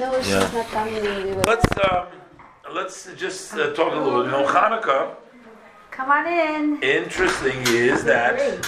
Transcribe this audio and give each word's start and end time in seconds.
know 0.00 0.20
she's 0.20 0.30
Yeah. 0.30 0.50
not 0.52 0.66
coming. 0.66 0.94
We. 1.02 1.34
Let's 1.44 1.66
um, 1.90 2.06
let's 2.72 3.08
just 3.16 3.54
uh, 3.54 3.72
talk 3.74 3.92
a 3.92 3.96
little. 3.98 4.24
You 4.24 4.30
know, 4.30 4.46
Hanukkah. 4.46 5.14
Come 5.90 6.10
on 6.10 6.26
in. 6.26 6.82
Interesting 6.82 7.58
is 7.66 8.04
that 8.04 8.66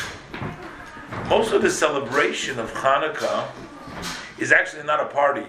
most 1.29 1.53
of 1.53 1.63
the 1.63 1.71
celebration 1.71 2.59
of 2.59 2.71
Hanukkah 2.73 3.49
is 4.39 4.53
actually 4.53 4.83
not 4.83 5.01
a 5.01 5.07
party. 5.07 5.47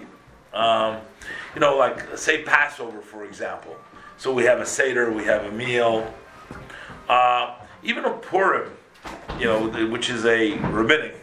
Um, 0.53 0.97
you 1.53 1.59
know, 1.59 1.77
like 1.77 2.17
say 2.17 2.43
Passover, 2.43 3.01
for 3.01 3.25
example. 3.25 3.75
So 4.17 4.31
we 4.33 4.43
have 4.43 4.59
a 4.59 4.65
seder, 4.65 5.11
we 5.11 5.25
have 5.25 5.43
a 5.45 5.51
meal. 5.51 6.13
Uh, 7.09 7.55
even 7.83 8.05
a 8.05 8.11
Purim, 8.11 8.71
you 9.37 9.45
know, 9.45 9.67
which 9.87 10.09
is 10.09 10.25
a 10.25 10.53
rabbinic. 10.69 11.22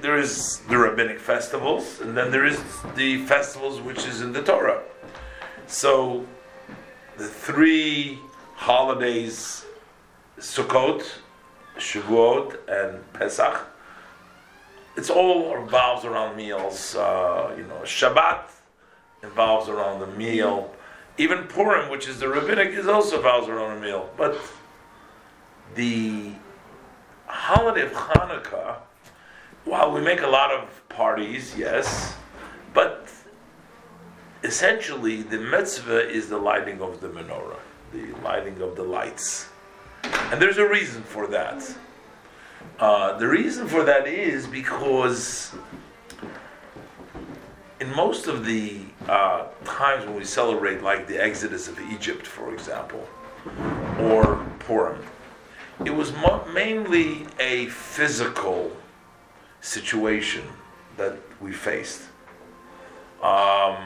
There 0.00 0.16
is 0.16 0.60
the 0.60 0.78
rabbinic 0.78 1.20
festivals, 1.20 2.00
and 2.00 2.16
then 2.16 2.30
there 2.30 2.46
is 2.46 2.58
the 2.96 3.18
festivals 3.26 3.80
which 3.82 4.06
is 4.06 4.22
in 4.22 4.32
the 4.32 4.42
Torah. 4.42 4.82
So 5.66 6.24
the 7.18 7.28
three 7.28 8.18
holidays, 8.54 9.66
Sukkot, 10.38 11.04
Shavuot, 11.76 12.56
and 12.66 13.12
Pesach, 13.12 13.66
it's 14.96 15.10
all 15.10 15.54
revolves 15.54 16.06
around 16.06 16.34
meals. 16.34 16.96
Uh, 16.96 17.54
you 17.56 17.64
know, 17.64 17.80
Shabbat 17.84 18.44
involves 19.22 19.68
around 19.68 20.00
the 20.00 20.06
meal. 20.06 20.74
Even 21.18 21.44
Purim, 21.44 21.90
which 21.90 22.08
is 22.08 22.18
the 22.18 22.28
rabbinic, 22.28 22.68
is 22.68 22.88
also 22.88 23.18
revolves 23.18 23.48
around 23.48 23.76
a 23.76 23.80
meal. 23.80 24.08
But 24.16 24.38
the 25.74 26.32
holiday 27.26 27.82
of 27.82 27.92
Hanukkah, 27.92 28.76
while 29.70 29.92
we 29.92 30.00
make 30.00 30.22
a 30.22 30.26
lot 30.26 30.50
of 30.50 30.88
parties, 30.88 31.54
yes, 31.56 32.16
but 32.74 33.08
essentially 34.42 35.22
the 35.22 35.38
mitzvah 35.38 36.10
is 36.10 36.28
the 36.28 36.36
lighting 36.36 36.82
of 36.82 37.00
the 37.00 37.06
menorah, 37.08 37.60
the 37.92 38.12
lighting 38.24 38.60
of 38.62 38.74
the 38.74 38.82
lights. 38.82 39.48
And 40.02 40.42
there's 40.42 40.58
a 40.58 40.68
reason 40.68 41.04
for 41.04 41.28
that. 41.28 41.62
Uh, 42.80 43.16
the 43.18 43.28
reason 43.28 43.68
for 43.68 43.84
that 43.84 44.08
is 44.08 44.44
because 44.44 45.54
in 47.78 47.94
most 47.94 48.26
of 48.26 48.44
the 48.44 48.80
uh, 49.08 49.46
times 49.64 50.04
when 50.04 50.16
we 50.16 50.24
celebrate, 50.24 50.82
like 50.82 51.06
the 51.06 51.22
Exodus 51.22 51.68
of 51.68 51.78
Egypt, 51.92 52.26
for 52.26 52.52
example, 52.52 53.06
or 54.00 54.44
Purim, 54.58 55.00
it 55.84 55.94
was 55.94 56.12
mo- 56.14 56.44
mainly 56.52 57.26
a 57.38 57.66
physical 57.66 58.72
situation 59.60 60.44
that 60.96 61.18
we 61.40 61.52
faced. 61.52 62.02
Um, 63.22 63.76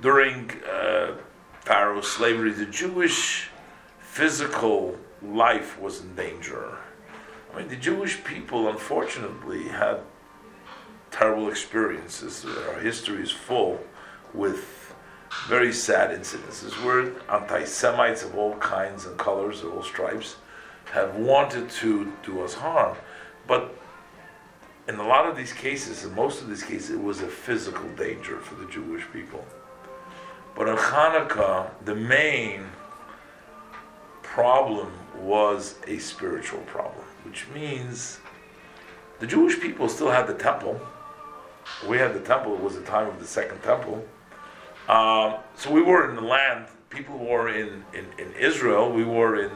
during 0.00 0.50
uh, 0.70 1.14
Pharaoh's 1.60 2.10
slavery, 2.10 2.52
the 2.52 2.66
Jewish 2.66 3.48
physical 4.00 4.98
life 5.22 5.80
was 5.80 6.02
in 6.02 6.14
danger. 6.14 6.76
I 7.52 7.58
mean, 7.58 7.68
the 7.68 7.76
Jewish 7.76 8.22
people, 8.24 8.68
unfortunately, 8.68 9.68
had 9.68 10.00
terrible 11.10 11.48
experiences. 11.48 12.44
Our 12.68 12.80
history 12.80 13.22
is 13.22 13.30
full 13.30 13.78
with 14.32 14.94
very 15.48 15.72
sad 15.72 16.10
incidences 16.10 16.72
where 16.84 17.12
anti 17.30 17.64
Semites 17.64 18.24
of 18.24 18.36
all 18.36 18.56
kinds 18.56 19.06
and 19.06 19.16
colors, 19.18 19.62
of 19.62 19.72
all 19.72 19.82
stripes, 19.82 20.36
have 20.92 21.14
wanted 21.16 21.70
to 21.70 22.12
do 22.24 22.42
us 22.42 22.54
harm. 22.54 22.96
But 23.46 23.76
in 24.86 24.96
a 24.96 25.06
lot 25.06 25.26
of 25.26 25.36
these 25.36 25.52
cases, 25.52 26.04
in 26.04 26.14
most 26.14 26.42
of 26.42 26.48
these 26.48 26.62
cases, 26.62 26.90
it 26.90 27.02
was 27.02 27.22
a 27.22 27.28
physical 27.28 27.88
danger 27.96 28.38
for 28.40 28.54
the 28.56 28.70
Jewish 28.70 29.04
people. 29.12 29.44
But 30.54 30.68
in 30.68 30.76
Hanukkah, 30.76 31.70
the 31.84 31.94
main 31.94 32.66
problem 34.22 34.92
was 35.16 35.76
a 35.86 35.98
spiritual 35.98 36.60
problem, 36.60 37.04
which 37.24 37.46
means 37.54 38.20
the 39.20 39.26
Jewish 39.26 39.58
people 39.58 39.88
still 39.88 40.10
had 40.10 40.26
the 40.26 40.34
temple. 40.34 40.80
We 41.88 41.96
had 41.96 42.12
the 42.12 42.20
temple, 42.20 42.54
it 42.54 42.60
was 42.60 42.74
the 42.74 42.84
time 42.84 43.08
of 43.08 43.18
the 43.18 43.26
second 43.26 43.62
temple. 43.62 44.04
Um, 44.88 45.36
so 45.56 45.70
we 45.70 45.80
were 45.80 46.10
in 46.10 46.16
the 46.16 46.22
land, 46.22 46.66
people 46.90 47.16
were 47.16 47.48
in, 47.48 47.84
in, 47.94 48.06
in 48.18 48.32
Israel, 48.38 48.92
we 48.92 49.04
were 49.04 49.40
in, 49.40 49.50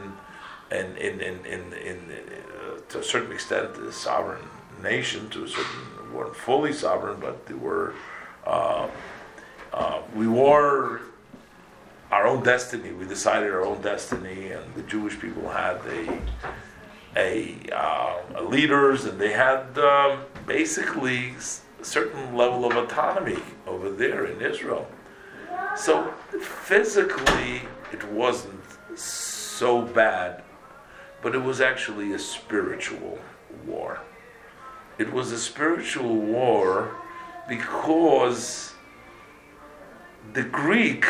in, 0.71 0.97
in, 0.97 1.19
in, 1.21 1.45
in, 1.45 1.73
in 1.73 1.99
uh, 2.09 2.79
to 2.89 2.99
a 2.99 3.03
certain 3.03 3.31
extent, 3.31 3.77
a 3.77 3.91
sovereign 3.91 4.41
nation, 4.81 5.29
to 5.29 5.43
a 5.43 5.47
certain, 5.47 6.13
weren't 6.13 6.35
fully 6.35 6.73
sovereign, 6.73 7.19
but 7.19 7.45
they 7.45 7.53
were, 7.53 7.93
uh, 8.45 8.87
uh, 9.73 10.01
we 10.15 10.27
were 10.27 11.01
our 12.11 12.25
own 12.25 12.43
destiny. 12.43 12.91
We 12.91 13.05
decided 13.05 13.51
our 13.51 13.63
own 13.63 13.81
destiny, 13.81 14.51
and 14.51 14.73
the 14.73 14.81
Jewish 14.83 15.19
people 15.19 15.49
had 15.49 15.77
a 15.87 16.19
a, 17.15 17.57
uh, 17.71 18.43
leaders, 18.43 19.05
and 19.05 19.19
they 19.19 19.31
had 19.31 19.77
um, 19.79 20.21
basically 20.45 21.33
a 21.81 21.85
certain 21.85 22.35
level 22.35 22.65
of 22.65 22.77
autonomy 22.77 23.41
over 23.65 23.89
there 23.89 24.25
in 24.25 24.41
Israel. 24.41 24.87
So 25.75 26.13
physically, 26.39 27.63
it 27.91 28.03
wasn't 28.11 28.61
so 28.95 29.81
bad, 29.81 30.43
but 31.21 31.35
it 31.35 31.41
was 31.41 31.61
actually 31.61 32.13
a 32.13 32.19
spiritual 32.19 33.17
war. 33.65 33.99
It 34.99 35.13
was 35.13 35.31
a 35.31 35.37
spiritual 35.37 36.13
war 36.13 36.93
because 37.47 38.73
the 40.33 40.43
Greek 40.43 41.05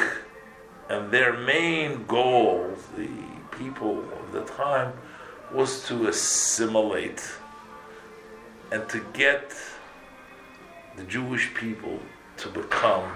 and 0.90 1.10
their 1.10 1.34
main 1.34 2.06
goal, 2.06 2.72
the 2.96 3.10
people 3.58 4.00
of 4.00 4.32
the 4.32 4.44
time, 4.44 4.94
was 5.52 5.88
to 5.88 6.08
assimilate 6.08 7.24
and 8.72 8.88
to 8.90 9.04
get 9.14 9.56
the 10.96 11.04
Jewish 11.06 11.52
people 11.56 12.00
to 12.38 12.48
become 12.50 13.12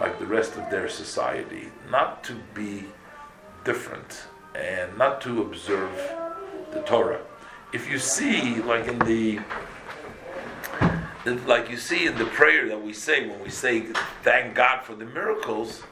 like 0.00 0.18
the 0.18 0.24
rest 0.24 0.56
of 0.56 0.70
their 0.70 0.88
society, 0.88 1.68
not 1.90 2.24
to 2.24 2.34
be 2.54 2.84
different 3.64 4.22
and 4.54 4.96
not 4.96 5.20
to 5.20 5.42
observe 5.42 5.92
the 6.72 6.80
Torah. 6.82 7.20
If 7.74 7.90
you 7.90 7.98
see, 7.98 8.62
like 8.62 8.88
in 8.88 8.98
the 9.00 9.40
like 11.24 11.70
you 11.70 11.76
see 11.76 12.06
in 12.06 12.16
the 12.16 12.24
prayer 12.24 12.68
that 12.68 12.82
we 12.82 12.92
say 12.92 13.26
when 13.26 13.42
we 13.42 13.50
say 13.50 13.86
thank 14.22 14.54
God 14.54 14.82
for 14.82 14.94
the 14.94 15.04
miracles, 15.04 15.82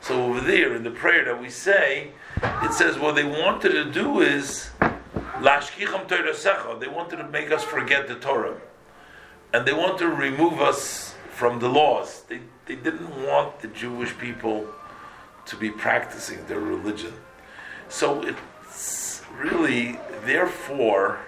so 0.00 0.24
over 0.24 0.40
there 0.40 0.74
in 0.74 0.84
the 0.84 0.90
prayer 0.90 1.24
that 1.24 1.40
we 1.40 1.50
say, 1.50 2.12
it 2.42 2.72
says 2.72 2.98
what 2.98 3.14
they 3.14 3.24
wanted 3.24 3.72
to 3.72 3.90
do 3.90 4.20
is 4.20 4.70
lashkicham 5.38 6.80
They 6.80 6.88
wanted 6.88 7.16
to 7.16 7.28
make 7.28 7.50
us 7.50 7.64
forget 7.64 8.08
the 8.08 8.14
Torah, 8.16 8.60
and 9.52 9.66
they 9.66 9.72
wanted 9.72 9.98
to 9.98 10.08
remove 10.08 10.60
us 10.60 11.14
from 11.30 11.58
the 11.58 11.68
laws. 11.68 12.24
They 12.28 12.40
they 12.66 12.76
didn't 12.76 13.26
want 13.26 13.60
the 13.60 13.68
Jewish 13.68 14.16
people 14.18 14.66
to 15.46 15.56
be 15.56 15.70
practicing 15.70 16.44
their 16.46 16.60
religion. 16.60 17.14
So 17.88 18.22
it's 18.22 19.22
really 19.40 19.98
therefore 20.24 21.20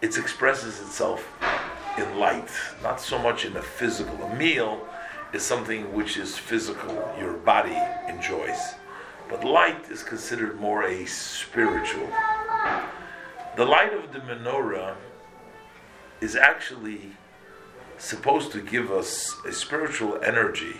it 0.00 0.16
expresses 0.16 0.80
itself 0.80 1.26
in 1.98 2.18
light, 2.18 2.50
not 2.82 3.00
so 3.00 3.18
much 3.18 3.44
in 3.44 3.56
a 3.56 3.62
physical. 3.62 4.22
A 4.24 4.34
meal 4.34 4.86
is 5.32 5.42
something 5.42 5.92
which 5.92 6.16
is 6.16 6.38
physical, 6.38 6.94
your 7.18 7.34
body 7.34 7.78
enjoys. 8.08 8.74
But 9.28 9.44
light 9.44 9.90
is 9.90 10.02
considered 10.02 10.60
more 10.60 10.84
a 10.84 11.06
spiritual. 11.06 12.08
The 13.56 13.64
light 13.64 13.92
of 13.92 14.12
the 14.12 14.20
menorah 14.20 14.96
is 16.20 16.36
actually 16.36 17.12
supposed 17.98 18.52
to 18.52 18.60
give 18.60 18.90
us 18.90 19.34
a 19.46 19.52
spiritual 19.52 20.20
energy, 20.22 20.76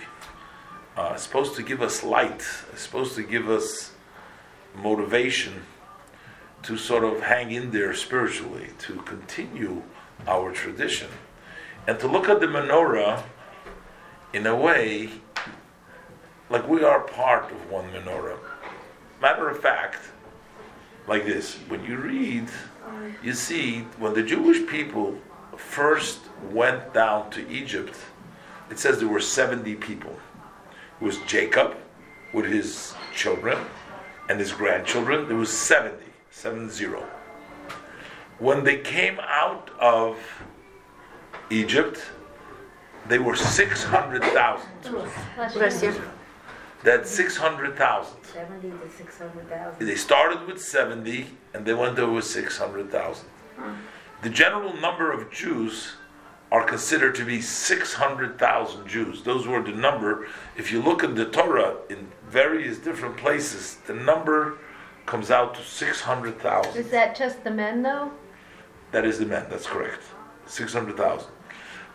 uh, 0.96 1.16
supposed 1.16 1.54
to 1.56 1.62
give 1.62 1.80
us 1.80 2.02
light, 2.02 2.42
supposed 2.76 3.14
to 3.16 3.22
give 3.22 3.48
us 3.48 3.92
motivation 4.74 5.62
to 6.62 6.76
sort 6.76 7.04
of 7.04 7.22
hang 7.22 7.52
in 7.52 7.70
there 7.70 7.94
spiritually, 7.94 8.70
to 8.78 8.94
continue 9.02 9.82
our 10.26 10.52
tradition, 10.52 11.08
and 11.86 11.98
to 12.00 12.08
look 12.08 12.28
at 12.28 12.40
the 12.40 12.46
menorah 12.46 13.22
in 14.32 14.46
a 14.46 14.56
way 14.56 15.10
like 16.50 16.68
we 16.68 16.84
are 16.84 17.00
part 17.00 17.50
of 17.50 17.70
one 17.70 17.90
menorah. 17.92 18.38
Matter 19.20 19.48
of 19.48 19.60
fact, 19.60 19.98
like 21.06 21.24
this, 21.24 21.54
when 21.68 21.84
you 21.84 21.96
read, 21.96 22.48
you 23.22 23.32
see 23.32 23.80
when 23.98 24.14
the 24.14 24.22
Jewish 24.22 24.66
people 24.66 25.18
first 25.56 26.20
went 26.50 26.92
down 26.92 27.30
to 27.30 27.48
Egypt, 27.48 27.96
it 28.70 28.78
says 28.78 28.98
there 28.98 29.08
were 29.08 29.20
70 29.20 29.74
people. 29.76 30.16
It 31.00 31.04
was 31.04 31.18
Jacob 31.26 31.76
with 32.32 32.46
his 32.46 32.94
children 33.14 33.58
and 34.28 34.38
his 34.40 34.52
grandchildren. 34.52 35.28
There 35.28 35.36
was 35.36 35.52
70, 35.52 35.96
70. 36.30 36.96
When 38.38 38.64
they 38.64 38.78
came 38.78 39.18
out 39.20 39.70
of 39.78 40.18
Egypt, 41.50 42.02
they 43.08 43.18
were 43.18 43.36
600,000. 43.36 44.68
Bless 45.52 45.82
you. 45.82 46.02
That's 46.82 47.10
600,000. 47.10 48.24
70 48.24 48.70
to 48.70 48.90
600,000. 48.90 49.86
They 49.86 49.94
started 49.94 50.46
with 50.46 50.62
70 50.62 51.26
and 51.54 51.64
they 51.64 51.74
went 51.74 51.98
over 51.98 52.20
600,000. 52.20 53.26
The 54.22 54.30
general 54.30 54.74
number 54.74 55.12
of 55.12 55.30
Jews 55.30 55.92
are 56.50 56.64
considered 56.64 57.14
to 57.16 57.24
be 57.24 57.40
600,000 57.40 58.86
Jews. 58.86 59.22
Those 59.22 59.46
were 59.46 59.62
the 59.62 59.72
number. 59.72 60.26
If 60.56 60.72
you 60.72 60.82
look 60.82 61.02
in 61.02 61.14
the 61.14 61.24
Torah 61.26 61.76
in 61.88 62.08
various 62.28 62.78
different 62.78 63.16
places, 63.16 63.78
the 63.86 63.94
number 63.94 64.58
comes 65.06 65.30
out 65.30 65.54
to 65.54 65.62
600,000. 65.62 66.76
Is 66.76 66.90
that 66.90 67.16
just 67.16 67.44
the 67.44 67.50
men 67.50 67.82
though? 67.82 68.10
That 68.94 69.04
is 69.04 69.18
the 69.18 69.26
men, 69.26 69.46
that's 69.50 69.66
correct. 69.66 70.02
600,000. 70.46 71.26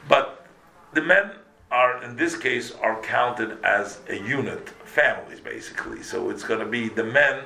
But 0.09 0.45
the 0.91 1.01
men 1.01 1.31
are, 1.71 2.03
in 2.03 2.17
this 2.17 2.35
case, 2.35 2.73
are 2.81 3.01
counted 3.01 3.57
as 3.63 3.99
a 4.09 4.15
unit, 4.17 4.67
families 4.83 5.39
basically. 5.39 6.03
So 6.03 6.29
it's 6.29 6.43
going 6.43 6.59
to 6.59 6.65
be 6.65 6.89
the 6.89 7.05
men, 7.05 7.43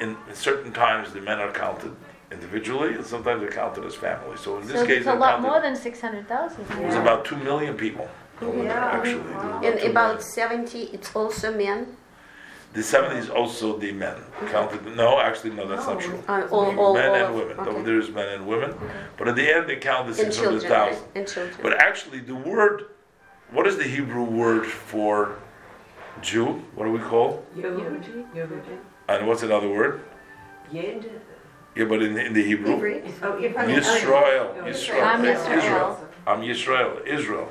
in, 0.00 0.16
in 0.30 0.34
certain 0.34 0.72
times, 0.72 1.12
the 1.12 1.20
men 1.20 1.38
are 1.40 1.52
counted 1.52 1.94
individually, 2.32 2.94
and 2.94 3.04
sometimes 3.04 3.42
they're 3.42 3.50
counted 3.50 3.84
as 3.84 3.94
families. 3.94 4.40
So 4.40 4.56
in 4.58 4.66
this 4.66 4.80
So 4.80 4.86
case, 4.86 4.98
it's 4.98 5.06
a 5.08 5.12
lot 5.14 5.32
counted- 5.34 5.48
more 5.48 5.60
than 5.60 5.76
six 5.76 6.00
hundred 6.00 6.26
thousand. 6.26 6.64
it 6.70 6.86
was 6.86 6.94
about 6.94 7.26
2 7.26 7.36
million 7.36 7.76
people. 7.76 8.08
over 8.40 8.62
there, 8.62 8.70
actually. 8.72 9.12
There 9.14 9.22
were 9.24 9.30
about 9.32 9.60
2 9.60 9.62
million. 9.62 9.74
uh, 9.74 9.78
And 9.82 9.90
about 9.90 10.22
70, 10.22 10.84
it's 10.96 11.14
also 11.14 11.52
men. 11.54 11.96
The 12.74 12.82
70 12.82 13.16
is 13.16 13.30
also 13.30 13.78
the 13.78 13.92
men 13.92 14.16
counted. 14.50 14.84
No, 14.94 15.18
actually, 15.18 15.50
no, 15.50 15.66
that's 15.66 15.86
not 15.86 16.00
true. 16.00 16.22
Uh, 16.28 16.46
all- 16.50 16.78
all- 16.78 16.94
men 16.94 17.08
all 17.08 17.16
and 17.16 17.34
women. 17.34 17.58
okay. 17.58 17.70
Over 17.70 17.82
there 17.82 17.98
is 17.98 18.10
men 18.10 18.28
and 18.28 18.46
women. 18.46 18.74
But 19.16 19.28
at 19.28 19.36
the 19.36 19.50
end, 19.54 19.68
they 19.68 19.76
count 19.76 20.06
the 20.06 20.22
And 20.22 20.28
right? 20.28 20.34
600,000. 20.34 21.02
And 21.14 21.26
children. 21.26 21.56
But 21.62 21.80
actually, 21.80 22.20
the 22.20 22.34
word, 22.34 22.86
what 23.50 23.66
is 23.66 23.78
the 23.78 23.84
Hebrew 23.84 24.24
word 24.24 24.66
for 24.66 25.36
Jew? 26.20 26.62
What 26.74 26.84
do 26.84 26.92
we 26.92 26.98
call? 26.98 27.44
Yehud, 27.56 28.04
Yehud, 28.34 28.78
And 29.08 29.26
what's 29.26 29.42
another 29.42 29.68
word? 29.68 30.02
Yid. 30.70 31.10
Yeah, 31.74 31.84
but 31.84 32.02
in, 32.02 32.18
in 32.18 32.32
the 32.34 32.42
Hebrew, 32.42 32.74
Hebrew. 32.74 33.02
Oh, 33.22 33.38
you're 33.38 33.50
Yisrael. 33.52 34.52
Oh, 34.56 34.64
Yisrael. 34.64 35.02
I'm 35.02 35.24
Israel. 35.24 36.08
I'm 36.26 36.40
Yisrael. 36.42 37.06
Israel. 37.06 37.48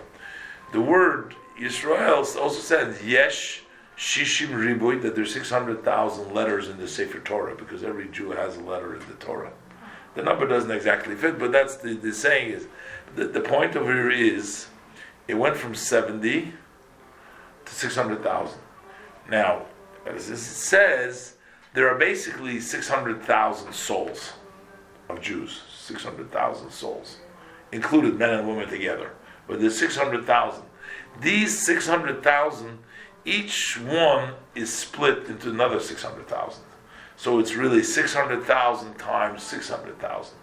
The 0.73 0.81
word 0.81 1.33
Yisrael 1.59 2.17
also 2.35 2.49
says 2.59 3.03
Yesh 3.03 3.63
Shishim 3.97 4.49
Ribuy 4.49 5.01
that 5.01 5.15
there's 5.15 5.33
600,000 5.33 6.33
letters 6.33 6.69
in 6.69 6.77
the 6.77 6.87
Sefer 6.87 7.19
Torah 7.19 7.55
because 7.55 7.83
every 7.83 8.07
Jew 8.09 8.31
has 8.31 8.57
a 8.57 8.61
letter 8.61 8.95
in 8.95 8.99
the 9.07 9.15
Torah. 9.15 9.51
The 10.13 10.21
number 10.21 10.47
doesn't 10.47 10.71
exactly 10.71 11.15
fit, 11.15 11.39
but 11.39 11.51
that's 11.51 11.77
the, 11.77 11.95
the 11.95 12.13
saying 12.13 12.51
is 12.51 12.67
the, 13.15 13.27
the 13.27 13.41
point 13.41 13.75
of 13.75 13.85
here 13.85 14.09
is 14.09 14.67
it 15.27 15.33
went 15.35 15.57
from 15.57 15.73
70 15.73 16.53
to 17.65 17.73
600,000. 17.73 18.59
Now, 19.29 19.65
as 20.05 20.29
it 20.29 20.37
says, 20.37 21.35
there 21.73 21.89
are 21.89 21.97
basically 21.97 22.59
600,000 22.59 23.73
souls 23.73 24.33
of 25.09 25.21
Jews, 25.21 25.61
600,000 25.75 26.71
souls, 26.71 27.17
included 27.71 28.17
men 28.17 28.31
and 28.31 28.47
women 28.47 28.69
together. 28.69 29.11
But 29.47 29.59
there's 29.59 29.77
600,000. 29.77 30.63
These 31.21 31.65
600,000, 31.65 32.79
each 33.27 33.77
one 33.77 34.33
is 34.55 34.73
split 34.73 35.27
into 35.27 35.49
another 35.49 35.81
600,000. 35.81 36.63
So 37.17 37.39
it's 37.39 37.55
really 37.55 37.83
600,000 37.83 38.93
times 38.97 39.43
600,000. 39.43 40.35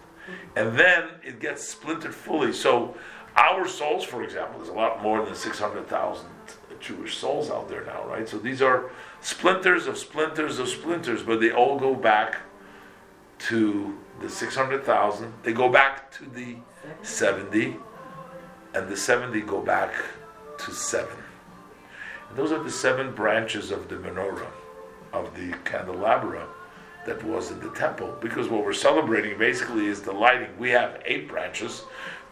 And 0.55 0.77
then 0.77 1.09
it 1.23 1.39
gets 1.39 1.67
splintered 1.67 2.13
fully. 2.13 2.53
So 2.53 2.95
our 3.35 3.67
souls, 3.67 4.03
for 4.03 4.23
example, 4.23 4.59
there's 4.59 4.69
a 4.69 4.73
lot 4.73 5.01
more 5.01 5.25
than 5.25 5.33
600,000 5.33 6.27
Jewish 6.79 7.17
souls 7.17 7.49
out 7.49 7.67
there 7.69 7.83
now, 7.85 8.05
right? 8.07 8.29
So 8.29 8.37
these 8.37 8.61
are 8.61 8.91
splinters 9.19 9.87
of 9.87 9.97
splinters 9.97 10.59
of 10.59 10.67
splinters, 10.67 11.23
but 11.23 11.39
they 11.39 11.51
all 11.51 11.79
go 11.79 11.95
back 11.95 12.37
to 13.39 13.97
the 14.21 14.29
600,000. 14.29 15.33
They 15.41 15.53
go 15.53 15.69
back 15.69 16.11
to 16.11 16.25
the 16.25 16.57
70, 17.01 17.77
and 18.75 18.87
the 18.87 18.97
70 18.97 19.41
go 19.41 19.61
back 19.61 19.91
to 20.59 20.71
7. 20.71 21.24
Those 22.33 22.51
are 22.51 22.63
the 22.63 22.71
seven 22.71 23.13
branches 23.13 23.71
of 23.71 23.87
the 23.87 23.95
menorah, 23.95 24.47
of 25.13 25.35
the 25.35 25.53
candelabra 25.63 26.47
that 27.05 27.23
was 27.23 27.51
in 27.51 27.59
the 27.59 27.69
temple. 27.71 28.15
Because 28.19 28.49
what 28.49 28.65
we're 28.65 28.73
celebrating 28.73 29.37
basically 29.37 29.87
is 29.87 30.01
the 30.01 30.11
lighting. 30.11 30.49
We 30.57 30.71
have 30.71 31.01
eight 31.05 31.27
branches 31.27 31.83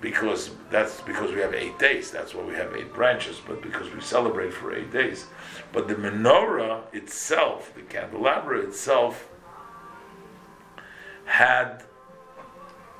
because 0.01 0.51
that's 0.69 0.99
because 1.01 1.31
we 1.31 1.39
have 1.39 1.53
eight 1.53 1.79
days. 1.79 2.11
That's 2.11 2.35
why 2.35 2.43
we 2.43 2.53
have 2.55 2.75
eight 2.75 2.93
branches, 2.93 3.39
but 3.47 3.61
because 3.61 3.89
we 3.93 4.01
celebrate 4.01 4.53
for 4.53 4.75
eight 4.75 4.91
days. 4.91 5.27
But 5.71 5.87
the 5.87 5.95
menorah 5.95 6.81
itself, 6.93 7.73
the 7.73 7.83
candelabra 7.83 8.59
itself, 8.59 9.29
had 11.25 11.83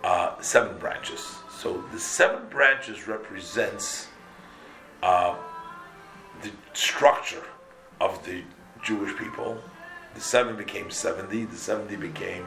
uh, 0.04 0.40
seven 0.42 0.78
branches. 0.78 1.36
So 1.60 1.84
the 1.92 2.00
seven 2.00 2.48
branches 2.50 3.07
represents 3.07 4.07
uh, 5.01 5.36
the 6.44 6.51
structure 6.74 7.44
of 8.00 8.24
the 8.25 8.44
Jewish 8.84 9.16
people. 9.18 9.57
The 10.13 10.22
seven 10.22 10.56
became 10.56 10.92
70, 10.92 11.45
the 11.45 11.56
70 11.56 11.95
became 11.95 12.45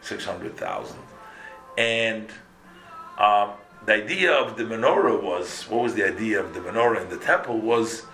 600,000. 0.00 0.96
And 1.76 2.30
um, 3.18 3.50
the 3.84 3.94
idea 3.94 4.32
of 4.32 4.56
the 4.56 4.64
menorah 4.64 5.22
was 5.22 5.64
what 5.68 5.82
was 5.82 5.94
the 5.94 6.06
idea 6.06 6.40
of 6.40 6.54
the 6.54 6.60
menorah 6.60 7.02
in 7.02 7.10
the 7.10 7.18
temple 7.18 7.58
was 7.58 8.04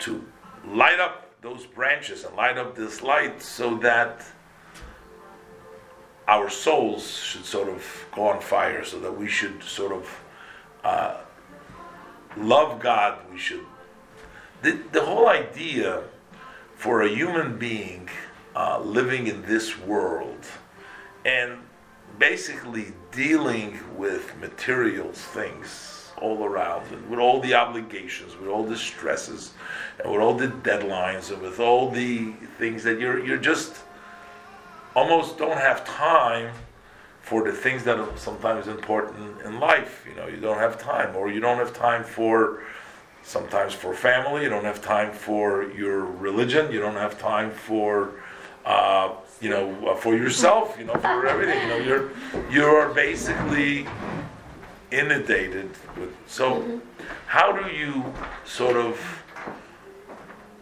to 0.00 0.24
light 0.66 1.00
up 1.00 1.30
those 1.42 1.66
branches 1.66 2.24
and 2.24 2.34
light 2.36 2.58
up 2.58 2.74
this 2.74 3.02
light 3.02 3.42
so 3.42 3.76
that 3.76 4.24
our 6.28 6.50
souls 6.50 7.08
should 7.08 7.44
sort 7.44 7.68
of 7.68 7.84
go 8.12 8.28
on 8.28 8.40
fire, 8.40 8.84
so 8.84 8.98
that 8.98 9.16
we 9.16 9.28
should 9.28 9.62
sort 9.62 9.92
of 9.92 10.24
uh, 10.82 11.20
love 12.36 12.80
God. 12.80 13.18
We 13.30 13.38
should. 13.38 13.64
The, 14.62 14.78
the 14.92 15.04
whole 15.04 15.28
idea 15.28 16.02
for 16.76 17.02
a 17.02 17.08
human 17.08 17.58
being 17.58 18.08
uh, 18.54 18.80
living 18.80 19.26
in 19.26 19.42
this 19.42 19.78
world 19.78 20.44
and 21.24 21.58
basically 22.18 22.92
dealing 23.12 23.78
with 23.96 24.36
material 24.38 25.12
things 25.12 26.10
all 26.18 26.44
around 26.44 26.90
and 26.92 27.10
with 27.10 27.18
all 27.18 27.40
the 27.40 27.54
obligations, 27.54 28.36
with 28.36 28.48
all 28.48 28.64
the 28.64 28.76
stresses, 28.76 29.52
and 29.98 30.10
with 30.10 30.20
all 30.20 30.34
the 30.34 30.48
deadlines, 30.48 31.30
and 31.30 31.42
with 31.42 31.60
all 31.60 31.90
the 31.90 32.32
things 32.58 32.82
that 32.84 32.98
you're 32.98 33.24
you're 33.24 33.36
just 33.36 33.76
almost 34.94 35.36
don't 35.36 35.58
have 35.58 35.84
time 35.84 36.52
for 37.20 37.44
the 37.44 37.52
things 37.52 37.84
that 37.84 37.98
are 37.98 38.16
sometimes 38.16 38.68
important 38.68 39.42
in 39.42 39.60
life. 39.60 40.06
You 40.08 40.14
know, 40.14 40.26
you 40.26 40.38
don't 40.38 40.58
have 40.58 40.78
time, 40.78 41.14
or 41.16 41.30
you 41.30 41.40
don't 41.40 41.58
have 41.58 41.74
time 41.74 42.04
for 42.04 42.62
sometimes 43.26 43.74
for 43.74 43.92
family. 43.92 44.44
You 44.44 44.48
don't 44.48 44.64
have 44.64 44.82
time 44.82 45.12
for 45.12 45.70
your 45.72 46.04
religion. 46.04 46.72
You 46.72 46.80
don't 46.80 46.94
have 46.94 47.18
time 47.18 47.50
for 47.50 48.12
uh, 48.64 49.14
you 49.40 49.50
know 49.50 49.88
uh, 49.88 49.96
for 49.96 50.16
yourself. 50.16 50.76
You 50.78 50.86
know, 50.86 50.94
for 50.94 51.26
everything. 51.26 51.60
You 51.62 51.68
know, 51.68 51.78
you're 51.78 52.10
you're 52.50 52.88
basically 52.94 53.86
inundated 54.90 55.70
with. 55.98 56.14
So, 56.26 56.80
how 57.26 57.52
do 57.52 57.70
you 57.70 58.04
sort 58.44 58.76
of 58.76 58.98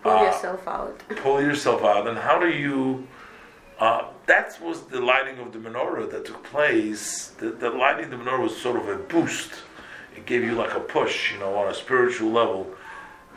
Pull 0.03 0.13
uh, 0.13 0.25
yourself 0.25 0.69
out. 0.69 0.99
pull 1.17 1.41
yourself 1.41 1.83
out, 1.83 2.07
and 2.07 2.19
how 2.19 2.39
do 2.39 2.49
you? 2.49 3.07
Uh, 3.79 4.09
that 4.27 4.59
was 4.63 4.83
the 4.83 5.01
lighting 5.01 5.39
of 5.39 5.53
the 5.53 5.59
menorah 5.59 6.11
that 6.11 6.25
took 6.25 6.43
place. 6.45 7.29
The, 7.39 7.51
the 7.51 7.71
lighting 7.71 8.05
of 8.05 8.11
the 8.11 8.17
menorah 8.25 8.43
was 8.43 8.57
sort 8.57 8.77
of 8.77 8.89
a 8.89 8.97
boost. 8.97 9.51
It 10.17 10.27
gave 10.27 10.43
you 10.45 10.55
like 10.55 10.75
a 10.75 10.81
push, 10.81 11.33
you 11.33 11.39
know, 11.39 11.55
on 11.57 11.71
a 11.71 11.75
spiritual 11.75 12.31
level. 12.31 12.67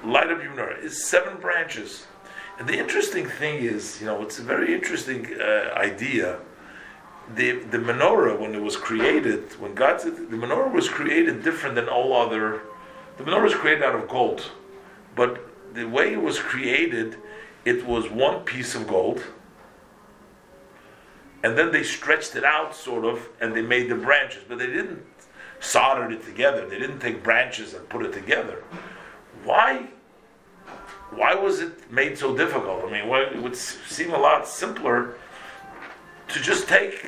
Light 0.04 0.28
your 0.28 0.38
menorah. 0.38 0.84
It's 0.84 1.06
seven 1.06 1.38
branches. 1.38 2.06
And 2.60 2.68
the 2.68 2.78
interesting 2.78 3.26
thing 3.26 3.64
is, 3.64 4.00
you 4.00 4.06
know, 4.08 4.22
it's 4.22 4.40
a 4.40 4.44
very 4.44 4.74
interesting 4.74 5.28
uh, 5.40 5.74
idea. 5.76 6.40
The, 7.36 7.60
the 7.60 7.78
menorah, 7.78 8.40
when 8.40 8.56
it 8.56 8.62
was 8.62 8.78
created, 8.78 9.60
when 9.60 9.76
God 9.76 10.02
said 10.02 10.16
the 10.16 10.38
menorah 10.38 10.72
was 10.72 10.88
created 10.88 11.44
different 11.44 11.76
than 11.76 11.90
all 11.90 12.14
other, 12.14 12.62
the 13.18 13.24
menorah 13.24 13.44
was 13.44 13.56
created 13.56 13.84
out 13.84 13.96
of 13.96 14.08
gold. 14.08 14.50
But 15.16 15.44
the 15.74 15.86
way 15.86 16.14
it 16.14 16.22
was 16.22 16.40
created, 16.40 17.18
it 17.66 17.86
was 17.86 18.10
one 18.10 18.42
piece 18.42 18.76
of 18.76 18.88
gold 18.88 19.24
and 21.44 21.58
then 21.58 21.72
they 21.72 21.84
stretched 21.84 22.36
it 22.36 22.44
out 22.44 22.76
sort 22.76 23.06
of 23.06 23.30
and 23.40 23.56
they 23.56 23.62
made 23.62 23.90
the 23.90 23.96
branches 23.96 24.44
but 24.48 24.58
they 24.58 24.68
didn't 24.68 25.04
solder 25.60 26.10
it 26.12 26.24
together 26.24 26.68
they 26.68 26.80
didn't 26.80 27.00
take 27.00 27.24
branches 27.24 27.74
and 27.74 27.88
put 27.90 28.06
it 28.06 28.14
together 28.14 28.64
why 29.44 29.86
why 31.12 31.34
was 31.34 31.62
it 31.62 31.92
made 31.92 32.18
so 32.18 32.36
difficult 32.36 32.84
i 32.84 32.92
mean 32.92 33.10
it 33.10 33.42
would 33.42 33.56
seem 33.56 34.14
a 34.14 34.18
lot 34.18 34.48
simpler 34.48 35.16
to 36.28 36.40
just 36.42 36.68
take 36.68 37.06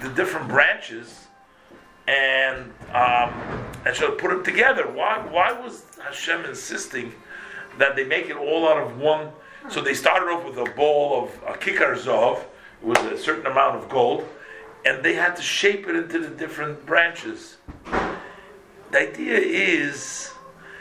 the 0.00 0.08
different 0.10 0.48
branches 0.48 1.26
and 2.08 2.72
um, 2.92 3.32
and 3.84 3.94
shall 3.94 4.12
put 4.12 4.30
them 4.30 4.44
together. 4.44 4.88
Why? 4.88 5.18
Why 5.18 5.52
was 5.52 5.84
Hashem 6.02 6.44
insisting 6.44 7.12
that 7.78 7.96
they 7.96 8.04
make 8.04 8.28
it 8.28 8.36
all 8.36 8.68
out 8.68 8.78
of 8.78 8.98
one? 8.98 9.30
So 9.70 9.80
they 9.80 9.94
started 9.94 10.26
off 10.26 10.44
with 10.44 10.58
a 10.58 10.70
ball 10.74 11.24
of 11.24 11.54
a 11.54 11.56
kikar 11.56 11.96
zov, 11.96 12.40
it 12.40 12.86
was 12.86 12.98
a 12.98 13.16
certain 13.16 13.46
amount 13.46 13.76
of 13.76 13.88
gold, 13.88 14.26
and 14.84 15.04
they 15.04 15.14
had 15.14 15.36
to 15.36 15.42
shape 15.42 15.86
it 15.86 15.94
into 15.94 16.18
the 16.18 16.28
different 16.28 16.84
branches. 16.84 17.58
The 18.92 19.08
idea 19.08 19.38
is 19.38 20.34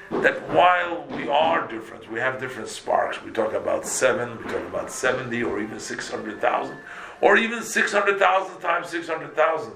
that 0.09 0.49
while 0.49 1.05
we 1.11 1.29
are 1.29 1.65
different, 1.69 2.11
we 2.11 2.19
have 2.19 2.41
different 2.41 2.67
sparks. 2.67 3.23
We 3.23 3.31
talk 3.31 3.53
about 3.53 3.85
seven, 3.85 4.37
we 4.37 4.51
talk 4.51 4.67
about 4.67 4.91
70, 4.91 5.41
or 5.43 5.61
even 5.61 5.79
600,000, 5.79 6.77
or 7.21 7.37
even 7.37 7.63
600,000 7.63 8.59
times 8.59 8.89
600,000. 8.89 9.71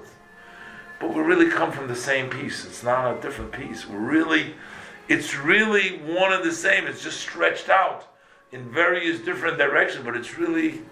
But 1.00 1.14
we 1.14 1.22
really 1.22 1.50
come 1.50 1.72
from 1.72 1.88
the 1.88 1.96
same 1.96 2.28
piece. 2.28 2.66
It's 2.66 2.82
not 2.82 3.16
a 3.16 3.20
different 3.22 3.52
piece. 3.52 3.88
We're 3.88 3.98
really, 4.00 4.54
it's 5.08 5.34
really 5.34 5.96
one 6.00 6.34
and 6.34 6.44
the 6.44 6.52
same. 6.52 6.86
It's 6.86 7.02
just 7.02 7.20
stretched 7.20 7.70
out 7.70 8.06
in 8.52 8.70
various 8.70 9.18
different 9.20 9.56
directions, 9.56 10.04
but 10.04 10.14
it's 10.14 10.36
really. 10.36 10.82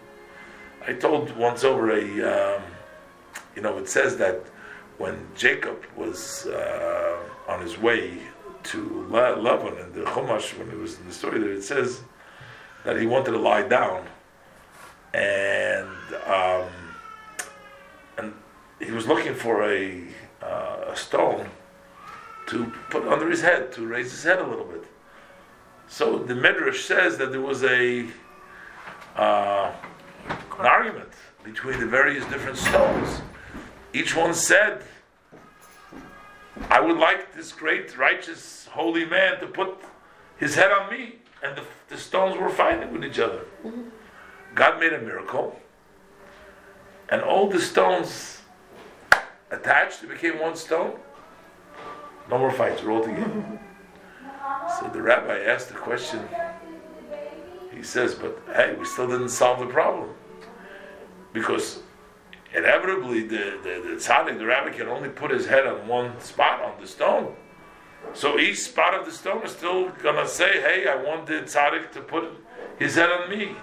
I 0.87 0.95
told 0.95 1.37
once 1.37 1.63
over 1.63 1.91
a, 1.91 2.57
um, 2.57 2.63
you 3.55 3.61
know, 3.61 3.77
it 3.77 3.89
says 3.89 4.17
that 4.17 4.45
when 4.99 5.27
Jacob 5.35 5.85
was 5.97 6.47
uh, 6.47 7.19
on 7.49 7.61
his 7.61 7.79
way 7.79 8.19
to 8.65 9.07
Lavan 9.11 9.85
in 9.85 9.93
the 9.93 10.11
Chumash, 10.11 10.57
when 10.59 10.69
it 10.71 10.79
was 10.79 10.99
in 10.99 11.07
the 11.07 11.13
story 11.13 11.39
there, 11.39 11.53
it 11.53 11.63
says 11.63 12.01
that 12.85 12.99
he 12.99 13.07
wanted 13.07 13.33
to 13.33 13.39
lie 13.39 13.67
down, 13.67 14.07
and 15.13 15.89
um, 16.27 16.69
and 18.19 18.33
he 18.79 18.91
was 18.93 19.07
looking 19.07 19.35
for 19.35 19.65
a, 19.65 20.03
uh, 20.43 20.85
a 20.89 20.97
stone 20.97 21.49
to 22.47 22.73
put 22.91 23.07
under 23.07 23.29
his 23.29 23.41
head 23.41 23.73
to 23.73 23.87
raise 23.87 24.11
his 24.11 24.23
head 24.23 24.39
a 24.39 24.47
little 24.47 24.65
bit. 24.65 24.85
So 25.89 26.19
the 26.19 26.35
Medrash 26.35 26.83
says 26.83 27.19
that 27.19 27.31
there 27.31 27.41
was 27.41 27.65
a 27.65 28.07
uh, 29.17 29.73
an 30.59 30.67
argument 30.67 31.11
between 31.43 31.79
the 31.79 31.87
various 31.87 32.25
different 32.27 32.57
stones. 32.57 33.21
Each 33.95 34.15
one 34.17 34.35
said, 34.35 34.83
"I 36.69 36.81
would 36.81 36.99
like 36.99 37.35
this 37.35 37.53
great, 37.53 37.97
righteous, 37.97 38.69
holy 38.73 39.05
man 39.07 39.39
to 39.39 39.47
put 39.47 39.79
his 40.37 40.57
head 40.57 40.73
on 40.73 40.91
me," 40.91 41.21
and 41.45 41.57
the, 41.57 41.63
the 41.89 41.97
stones 41.97 42.37
were 42.37 42.51
fighting 42.51 42.93
with 42.93 43.05
each 43.05 43.21
other. 43.21 43.43
God 44.55 44.81
made 44.81 44.93
a 44.93 45.01
miracle, 45.01 45.59
and 47.09 47.23
all 47.23 47.49
the 47.49 47.61
stones 47.61 48.43
attached, 49.53 50.03
it 50.03 50.09
became 50.09 50.41
one 50.41 50.57
stone. 50.57 50.99
No 52.29 52.39
more 52.39 52.51
fights, 52.51 52.83
we're 52.83 52.93
all 52.93 53.05
together. 53.05 53.61
So 54.79 54.91
the 54.93 55.03
rabbi 55.03 55.39
asked 55.41 55.69
the 55.69 55.75
question. 55.75 56.29
He 57.73 57.83
says, 57.83 58.15
but 58.15 58.39
hey, 58.55 58.75
we 58.79 58.85
still 58.85 59.07
didn't 59.07 59.29
solve 59.29 59.61
the 59.61 59.67
problem. 59.67 60.11
Because 61.33 61.81
inevitably 62.55 63.23
the, 63.23 63.59
the, 63.63 63.83
the 63.89 63.95
tzaddik, 63.97 64.39
the 64.39 64.47
rabbi, 64.47 64.71
can 64.71 64.89
only 64.89 65.09
put 65.09 65.31
his 65.31 65.47
head 65.47 65.67
on 65.67 65.87
one 65.89 66.21
spot 66.21 66.63
on 66.63 66.81
the 66.81 66.87
stone. 66.87 67.35
So 68.13 68.39
each 68.39 68.61
spot 68.61 68.95
of 68.95 69.07
the 69.07 69.13
stone 69.13 69.43
is 69.45 69.53
still 69.53 69.89
gonna 70.03 70.29
say, 70.29 70.61
hey, 70.61 70.87
I 70.89 70.97
want 70.97 71.27
the 71.27 71.35
tzaddik 71.35 71.91
to 71.93 72.01
put 72.01 72.25
his 72.79 72.95
head 72.95 73.11
on 73.11 73.31
me. 73.31 73.57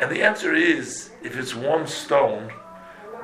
And 0.00 0.10
the 0.10 0.22
answer 0.22 0.54
is, 0.54 1.10
if 1.22 1.36
it's 1.36 1.54
one 1.54 1.86
stone, 1.86 2.52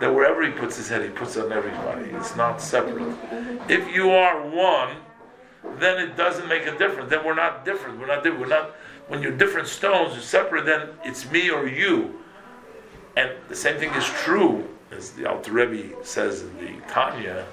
that 0.00 0.12
wherever 0.12 0.42
he 0.45 0.50
puts 0.50 0.76
his 0.76 0.88
head, 0.88 1.02
he 1.02 1.11
puts 1.11 1.37
on 1.37 1.52
everybody. 1.52 2.11
It's 2.11 2.35
not 2.35 2.61
separate. 2.61 3.14
If 3.69 3.95
you 3.95 4.11
are 4.11 4.42
one, 4.49 4.97
then 5.78 5.99
it 5.99 6.16
doesn't 6.16 6.49
make 6.49 6.66
a 6.66 6.76
difference. 6.76 7.09
Then 7.09 7.25
we're 7.25 7.35
not 7.35 7.64
different. 7.64 8.00
We're 8.00 8.07
not 8.07 8.25
different. 8.25 8.40
We're 8.40 8.49
not. 8.49 8.75
When 9.09 9.23
you're 9.23 9.37
different 9.37 9.69
stones, 9.69 10.14
you're 10.14 10.23
separate. 10.23 10.64
Then 10.64 10.88
it's 11.04 11.31
me 11.31 11.50
or 11.50 11.69
you. 11.69 12.19
And 13.16 13.31
the 13.49 13.57
same 13.57 13.78
thing 13.78 13.92
is 13.95 14.04
true, 14.04 14.69
as 14.90 15.11
the 15.12 15.28
Alter 15.28 15.52
Rebbe 15.52 16.04
says 16.04 16.42
in 16.42 16.57
the 16.59 16.81
Tanya, 16.88 17.45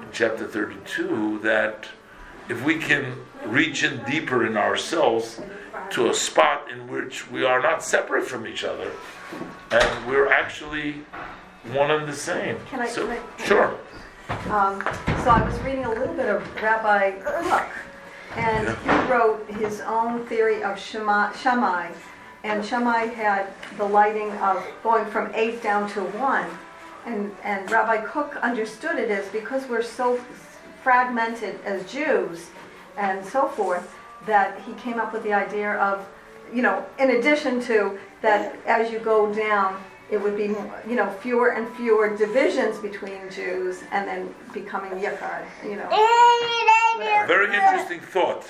in 0.00 0.08
chapter 0.12 0.46
32, 0.46 1.40
that 1.42 1.86
if 2.48 2.64
we 2.64 2.78
can 2.78 3.14
reach 3.46 3.84
in 3.84 4.02
deeper 4.04 4.44
in 4.46 4.56
ourselves 4.56 5.40
to 5.90 6.10
a 6.10 6.14
spot 6.14 6.70
in 6.70 6.88
which 6.88 7.30
we 7.30 7.44
are 7.44 7.60
not 7.60 7.82
separate 7.82 8.24
from 8.24 8.46
each 8.46 8.64
other, 8.64 8.90
and 9.70 10.06
we're 10.06 10.30
actually 10.32 11.04
one 11.72 11.90
and 11.90 12.08
the 12.08 12.12
same. 12.16 12.56
Can 12.68 12.80
I? 12.80 12.88
So, 12.88 13.06
can 13.06 13.18
I- 13.38 13.44
sure. 13.44 13.78
Um, 14.50 14.80
so 15.22 15.30
I 15.30 15.42
was 15.44 15.58
reading 15.60 15.84
a 15.84 15.90
little 15.90 16.14
bit 16.14 16.28
of 16.28 16.62
Rabbi 16.62 17.12
Kook, 17.20 17.66
and 18.36 18.68
he 18.68 19.12
wrote 19.12 19.46
his 19.50 19.80
own 19.82 20.24
theory 20.26 20.62
of 20.62 20.78
Shema, 20.78 21.32
Shammai. 21.32 21.90
And 22.44 22.64
Shammai 22.64 23.06
had 23.06 23.46
the 23.78 23.84
lighting 23.84 24.30
of 24.32 24.62
going 24.82 25.06
from 25.06 25.32
eight 25.34 25.62
down 25.62 25.90
to 25.92 26.02
one. 26.02 26.46
And, 27.06 27.34
and 27.42 27.70
Rabbi 27.70 28.02
Kook 28.04 28.36
understood 28.36 28.98
it 28.98 29.10
as 29.10 29.26
because 29.28 29.66
we're 29.66 29.82
so 29.82 30.20
fragmented 30.82 31.58
as 31.64 31.90
Jews 31.90 32.50
and 32.98 33.24
so 33.24 33.48
forth, 33.48 33.94
that 34.26 34.60
he 34.60 34.72
came 34.74 34.98
up 34.98 35.12
with 35.12 35.22
the 35.22 35.32
idea 35.32 35.74
of, 35.74 36.06
you 36.52 36.62
know, 36.62 36.84
in 36.98 37.10
addition 37.10 37.60
to 37.62 37.98
that 38.22 38.56
as 38.66 38.90
you 38.90 38.98
go 38.98 39.32
down, 39.34 39.82
it 40.10 40.18
would 40.18 40.36
be, 40.36 40.54
you 40.88 40.96
know, 40.96 41.10
fewer 41.20 41.52
and 41.52 41.68
fewer 41.76 42.14
divisions 42.16 42.78
between 42.78 43.30
Jews 43.30 43.82
and 43.90 44.06
then 44.06 44.34
becoming 44.52 44.92
Yichud, 44.92 45.44
you 45.64 45.76
know. 45.76 45.88
Very 47.26 47.54
interesting 47.54 48.00
thought. 48.00 48.46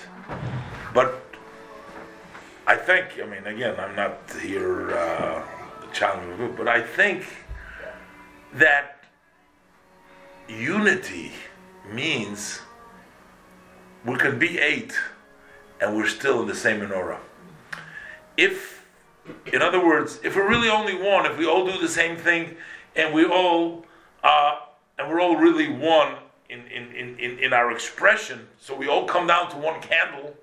But 0.92 1.23
I 2.66 2.76
think, 2.76 3.20
I 3.22 3.26
mean, 3.26 3.46
again, 3.46 3.74
I'm 3.78 3.94
not 3.94 4.18
here 4.40 4.90
uh, 4.92 5.42
the 5.80 5.86
challenge 5.92 6.56
but 6.56 6.66
I 6.66 6.80
think 6.80 7.26
that 8.54 9.04
unity 10.48 11.32
means 11.92 12.60
we 14.04 14.16
can 14.16 14.38
be 14.38 14.58
eight 14.58 14.94
and 15.80 15.94
we're 15.94 16.08
still 16.08 16.40
in 16.40 16.48
the 16.48 16.54
same 16.54 16.80
menorah. 16.80 17.18
If, 18.36 18.86
in 19.52 19.60
other 19.60 19.84
words, 19.84 20.20
if 20.22 20.34
we're 20.34 20.48
really 20.48 20.70
only 20.70 20.94
one, 20.94 21.26
if 21.26 21.36
we 21.36 21.46
all 21.46 21.66
do 21.66 21.78
the 21.78 21.88
same 21.88 22.16
thing 22.16 22.56
and 22.96 23.12
we 23.12 23.26
all, 23.26 23.84
uh, 24.22 24.60
and 24.98 25.10
we're 25.10 25.20
all 25.20 25.36
really 25.36 25.68
one 25.68 26.14
in, 26.48 26.60
in, 26.68 27.18
in, 27.18 27.38
in 27.38 27.52
our 27.52 27.72
expression, 27.72 28.48
so 28.58 28.74
we 28.74 28.88
all 28.88 29.04
come 29.04 29.26
down 29.26 29.50
to 29.50 29.56
one 29.56 29.80
candle, 29.82 30.34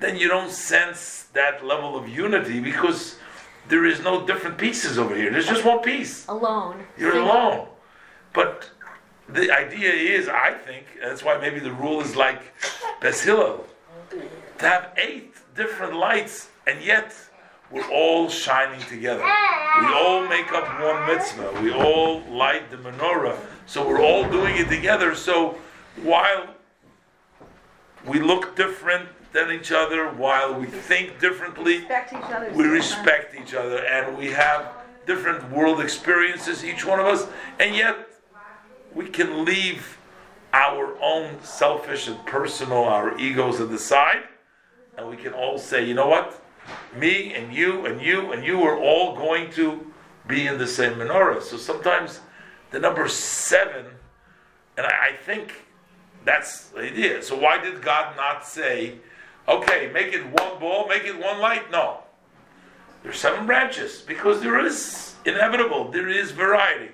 then 0.00 0.16
you 0.16 0.28
don't 0.28 0.50
sense 0.50 1.24
that 1.32 1.64
level 1.64 1.96
of 1.96 2.08
unity 2.08 2.60
because 2.60 3.16
there 3.68 3.84
is 3.84 4.00
no 4.00 4.26
different 4.26 4.56
pieces 4.56 4.98
over 4.98 5.14
here. 5.14 5.30
There's 5.30 5.46
just 5.46 5.64
one 5.64 5.80
piece. 5.80 6.26
Alone. 6.28 6.86
You're 6.96 7.18
alone. 7.18 7.68
But 8.32 8.70
the 9.28 9.50
idea 9.50 9.92
is, 9.92 10.28
I 10.28 10.52
think, 10.52 10.86
that's 11.02 11.22
why 11.22 11.38
maybe 11.38 11.60
the 11.60 11.72
rule 11.72 12.00
is 12.00 12.16
like 12.16 12.40
Bes 13.00 13.22
Hillel, 13.22 13.66
to 14.10 14.68
have 14.68 14.92
eight 14.96 15.34
different 15.54 15.96
lights, 15.96 16.48
and 16.66 16.82
yet 16.82 17.14
we're 17.70 17.90
all 17.90 18.30
shining 18.30 18.80
together. 18.86 19.22
We 19.80 19.86
all 19.86 20.26
make 20.26 20.50
up 20.52 20.66
one 20.80 21.06
mitzvah. 21.06 21.60
We 21.62 21.72
all 21.72 22.22
light 22.30 22.70
the 22.70 22.78
menorah. 22.78 23.38
So 23.66 23.86
we're 23.86 24.00
all 24.00 24.28
doing 24.30 24.56
it 24.56 24.68
together. 24.68 25.14
So 25.14 25.58
while 26.02 26.54
we 28.06 28.20
look 28.20 28.56
different 28.56 29.08
than 29.32 29.50
each 29.52 29.72
other, 29.72 30.08
while 30.10 30.54
we 30.54 30.66
think 30.66 31.20
differently, 31.20 31.78
Respect 31.78 32.12
each 32.12 32.22
other. 32.22 32.50
we 32.54 32.64
respect 32.64 33.34
each 33.34 33.54
other 33.54 33.84
and 33.84 34.16
we 34.16 34.30
have 34.30 34.68
different 35.06 35.50
world 35.50 35.80
experiences, 35.80 36.64
each 36.64 36.84
one 36.84 36.98
of 37.00 37.06
us, 37.06 37.26
and 37.58 37.74
yet 37.74 37.96
we 38.94 39.08
can 39.08 39.44
leave 39.44 39.98
our 40.52 40.96
own 41.02 41.36
selfish 41.42 42.08
and 42.08 42.24
personal, 42.26 42.84
our 42.84 43.16
egos 43.18 43.60
at 43.60 43.70
the 43.70 43.78
side, 43.78 44.22
and 44.96 45.08
we 45.08 45.16
can 45.16 45.32
all 45.32 45.58
say, 45.58 45.84
you 45.84 45.94
know 45.94 46.08
what? 46.08 46.42
Me 46.96 47.34
and 47.34 47.52
you 47.54 47.86
and 47.86 48.00
you 48.00 48.32
and 48.32 48.44
you 48.44 48.62
are 48.62 48.78
all 48.78 49.14
going 49.14 49.50
to 49.52 49.92
be 50.26 50.46
in 50.46 50.58
the 50.58 50.66
same 50.66 50.94
menorah. 50.94 51.42
So 51.42 51.56
sometimes 51.56 52.20
the 52.70 52.78
number 52.78 53.08
seven, 53.08 53.86
and 54.76 54.86
I, 54.86 55.08
I 55.10 55.16
think 55.24 55.52
that's 56.24 56.64
the 56.68 56.80
idea. 56.80 57.22
So 57.22 57.38
why 57.38 57.58
did 57.58 57.80
God 57.80 58.16
not 58.16 58.46
say, 58.46 58.96
okay, 59.48 59.90
make 59.92 60.12
it 60.12 60.24
one 60.26 60.60
ball, 60.60 60.86
make 60.86 61.04
it 61.04 61.18
one 61.18 61.40
light? 61.40 61.70
No. 61.70 62.00
There's 63.02 63.18
seven 63.18 63.46
branches 63.46 64.02
because 64.06 64.40
there 64.42 64.58
is 64.64 65.14
inevitable, 65.24 65.90
there 65.90 66.08
is 66.08 66.30
variety, 66.30 66.92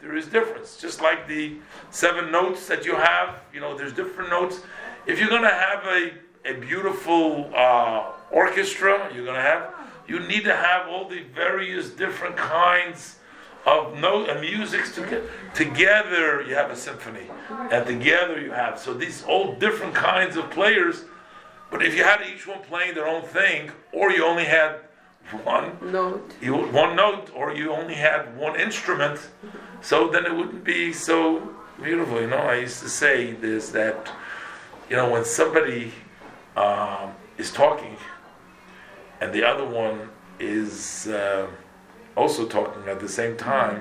there 0.00 0.16
is 0.16 0.26
difference. 0.26 0.76
Just 0.76 1.00
like 1.00 1.26
the 1.26 1.56
seven 1.90 2.30
notes 2.30 2.66
that 2.68 2.84
you 2.84 2.96
have, 2.96 3.40
you 3.52 3.60
know, 3.60 3.76
there's 3.76 3.92
different 3.92 4.30
notes. 4.30 4.60
If 5.06 5.18
you're 5.18 5.28
going 5.28 5.42
to 5.42 5.48
have 5.48 5.84
a, 5.86 6.12
a 6.44 6.60
beautiful 6.60 7.50
uh, 7.54 8.12
orchestra, 8.30 9.10
you're 9.14 9.24
going 9.24 9.36
to 9.36 9.42
have, 9.42 9.72
you 10.06 10.20
need 10.20 10.44
to 10.44 10.54
have 10.54 10.88
all 10.88 11.08
the 11.08 11.22
various 11.34 11.90
different 11.90 12.36
kinds 12.36 13.16
of 13.66 13.98
note 13.98 14.28
and 14.28 14.40
music 14.40 14.84
together. 14.92 15.28
Together 15.54 16.42
you 16.42 16.54
have 16.54 16.70
a 16.70 16.76
symphony, 16.76 17.30
and 17.70 17.86
together 17.86 18.40
you 18.40 18.50
have 18.50 18.78
so 18.78 18.92
these 18.92 19.24
all 19.24 19.54
different 19.54 19.94
kinds 19.94 20.36
of 20.36 20.50
players. 20.50 21.04
But 21.70 21.82
if 21.82 21.94
you 21.96 22.04
had 22.04 22.22
each 22.22 22.46
one 22.46 22.60
playing 22.62 22.94
their 22.94 23.06
own 23.08 23.22
thing, 23.22 23.70
or 23.92 24.10
you 24.10 24.24
only 24.24 24.44
had 24.44 24.76
one 25.42 25.72
Note. 25.80 26.34
you 26.40 26.54
one 26.54 26.94
note, 26.94 27.30
or 27.34 27.54
you 27.54 27.72
only 27.72 27.94
had 27.94 28.36
one 28.36 28.58
instrument, 28.60 29.18
so 29.80 30.08
then 30.08 30.26
it 30.26 30.34
wouldn't 30.34 30.64
be 30.64 30.92
so 30.92 31.54
beautiful. 31.82 32.20
You 32.20 32.28
know, 32.28 32.36
I 32.38 32.56
used 32.56 32.80
to 32.80 32.88
say 32.88 33.32
this 33.32 33.70
that 33.70 34.10
you 34.90 34.96
know 34.96 35.10
when 35.10 35.24
somebody 35.24 35.92
um, 36.56 37.12
is 37.38 37.50
talking 37.50 37.96
and 39.20 39.32
the 39.32 39.42
other 39.42 39.64
one 39.64 40.10
is 40.38 41.08
uh, 41.08 41.46
also 42.16 42.46
talking 42.46 42.86
at 42.88 43.00
the 43.00 43.08
same 43.08 43.36
time, 43.36 43.80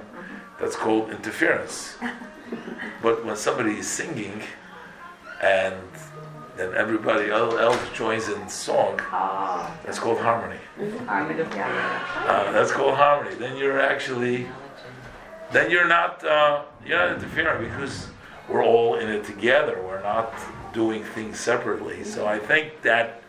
that's 0.59 0.75
called 0.75 1.09
interference. 1.11 1.97
but 3.01 3.25
when 3.25 3.35
somebody 3.35 3.77
is 3.79 3.87
singing 3.87 4.41
and 5.41 5.75
then 6.57 6.73
everybody 6.75 7.29
else 7.31 7.81
joins 7.93 8.29
in 8.29 8.47
song, 8.47 8.99
Ah, 9.11 9.75
that's 9.85 9.99
called 9.99 10.19
harmony. 10.19 10.59
harmony, 11.07 11.43
yeah. 11.55 12.25
Uh, 12.27 12.51
that's 12.51 12.71
called 12.71 12.95
harmony. 12.95 13.35
Then 13.35 13.57
you're 13.57 13.79
actually, 13.81 14.47
then 15.51 15.71
you're 15.71 15.87
not, 15.87 16.23
uh, 16.23 16.63
you're 16.85 16.97
not 16.97 17.15
interfering 17.17 17.69
because 17.69 18.07
we're 18.49 18.63
all 18.63 18.95
in 18.95 19.09
it 19.09 19.23
together. 19.23 19.81
We're 19.85 20.03
not 20.03 20.33
doing 20.73 21.03
things 21.03 21.39
separately. 21.39 22.03
So 22.03 22.27
I 22.27 22.39
think 22.39 22.81
that 22.83 23.21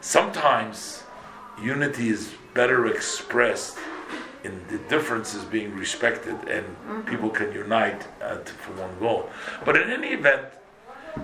sometimes 0.00 1.02
unity 1.62 2.08
is 2.08 2.32
better 2.54 2.86
expressed 2.86 3.78
in 4.44 4.60
the 4.68 4.78
differences 4.88 5.44
being 5.44 5.74
respected 5.74 6.36
and 6.48 6.64
people 7.06 7.30
can 7.30 7.52
unite 7.52 8.06
uh, 8.22 8.36
to, 8.38 8.52
for 8.52 8.72
one 8.74 8.98
goal. 9.00 9.28
But 9.64 9.76
in 9.76 9.90
any 9.90 10.08
event, 10.08 10.44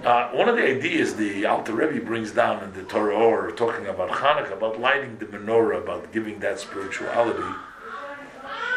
uh, 0.04 0.30
one 0.30 0.48
of 0.48 0.56
the 0.56 0.64
ideas 0.64 1.14
the 1.14 1.46
Alter 1.46 1.74
Rebbe 1.74 2.04
brings 2.04 2.32
down 2.32 2.62
in 2.64 2.72
the 2.72 2.82
Torah 2.82 3.14
or 3.14 3.52
talking 3.52 3.86
about 3.86 4.10
Hanukkah, 4.10 4.52
about 4.52 4.80
lighting 4.80 5.16
the 5.18 5.26
menorah, 5.26 5.82
about 5.82 6.12
giving 6.12 6.40
that 6.40 6.58
spirituality, 6.58 7.44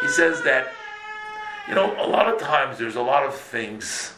he 0.02 0.08
says 0.08 0.42
that, 0.42 0.72
you 1.68 1.74
know, 1.74 1.92
a 2.00 2.06
lot 2.06 2.32
of 2.32 2.40
times 2.40 2.78
there's 2.78 2.96
a 2.96 3.02
lot 3.02 3.24
of 3.24 3.34
things 3.34 4.12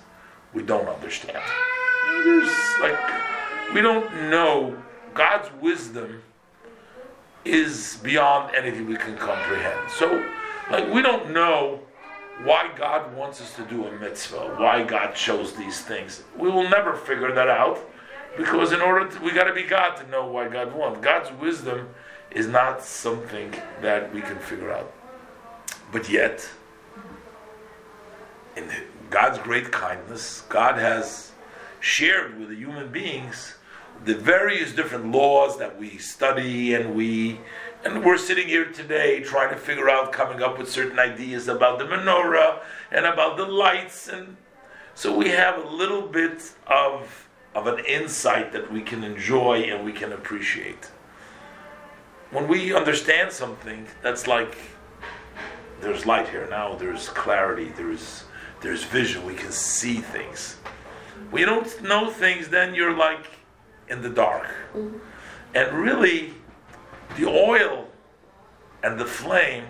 we 0.53 0.63
don't 0.63 0.89
understand. 0.89 1.43
There's 2.25 2.51
like, 2.81 2.99
we 3.73 3.81
don't 3.81 4.31
know 4.31 4.77
God's 5.15 5.49
wisdom 5.61 6.23
is 7.45 7.99
beyond 8.03 8.55
anything 8.55 8.87
we 8.87 8.97
can 8.97 9.17
comprehend. 9.17 9.91
So, 9.91 10.25
like, 10.71 10.93
we 10.93 11.01
don't 11.01 11.31
know 11.31 11.81
why 12.45 12.71
God 12.77 13.15
wants 13.17 13.41
us 13.41 13.55
to 13.57 13.63
do 13.65 13.87
a 13.87 13.93
mitzvah, 13.99 14.55
why 14.59 14.85
God 14.85 15.15
chose 15.15 15.55
these 15.55 15.81
things. 15.81 16.23
We 16.37 16.49
will 16.51 16.69
never 16.69 16.95
figure 16.95 17.33
that 17.33 17.49
out 17.49 17.79
because, 18.37 18.73
in 18.73 18.81
order 18.81 19.09
to, 19.09 19.21
we 19.23 19.33
got 19.33 19.45
to 19.45 19.55
be 19.55 19.65
God 19.65 19.97
to 19.97 20.09
know 20.09 20.27
why 20.27 20.49
God 20.49 20.75
wants. 20.75 21.01
God's 21.01 21.33
wisdom 21.41 21.89
is 22.31 22.47
not 22.47 22.83
something 22.83 23.53
that 23.83 24.13
we 24.15 24.21
can 24.21 24.39
figure 24.39 24.73
out. 24.73 24.93
But 25.91 26.09
yet, 26.09 26.49
in 28.57 28.71
God's 29.11 29.39
great 29.39 29.73
kindness, 29.73 30.43
God 30.49 30.79
has 30.79 31.33
shared 31.81 32.39
with 32.39 32.51
the 32.51 32.57
human 32.57 32.91
beings 32.91 33.55
the 34.05 34.15
various 34.15 34.73
different 34.73 35.11
laws 35.11 35.59
that 35.59 35.79
we 35.79 35.99
study 35.99 36.75
and 36.75 36.95
we 36.95 37.41
and 37.89 38.05
we're 38.05 38.19
sitting 38.19 38.47
here 38.47 38.67
today 38.67 39.21
trying 39.21 39.49
to 39.49 39.57
figure 39.57 39.89
out 39.89 40.13
coming 40.13 40.43
up 40.43 40.59
with 40.59 40.71
certain 40.71 40.99
ideas 40.99 41.49
about 41.49 41.79
the 41.79 41.87
menorah 41.87 42.61
and 42.93 43.07
about 43.07 43.39
the 43.39 43.47
lights. 43.47 44.09
And 44.09 44.37
so 44.95 45.17
we 45.17 45.31
have 45.31 45.65
a 45.65 45.69
little 45.69 46.03
bit 46.03 46.53
of 46.67 47.29
of 47.55 47.67
an 47.67 47.79
insight 47.87 48.53
that 48.53 48.71
we 48.71 48.83
can 48.83 49.03
enjoy 49.03 49.63
and 49.63 49.85
we 49.85 49.93
can 49.93 50.13
appreciate. 50.13 50.91
When 52.31 52.47
we 52.47 52.75
understand 52.75 53.33
something 53.33 53.87
that's 54.03 54.27
like 54.27 54.55
there's 55.81 56.05
light 56.05 56.29
here 56.29 56.47
now 56.51 56.75
there's 56.75 57.09
clarity 57.09 57.73
there's 57.77 58.25
there's 58.61 58.85
vision 58.85 59.25
we 59.25 59.35
can 59.35 59.51
see 59.51 59.97
things. 59.97 60.57
When 61.31 61.41
you 61.41 61.47
don't 61.47 61.83
know 61.83 62.11
things 62.11 62.49
then 62.49 62.75
you're 62.75 62.95
like 62.95 63.27
in 63.89 64.03
the 64.03 64.11
dark. 64.11 64.47
Mm-hmm. 64.75 64.99
And 65.55 65.73
really, 65.73 66.35
the 67.17 67.27
oil 67.27 67.88
and 68.83 68.99
the 68.99 69.05
flame 69.05 69.65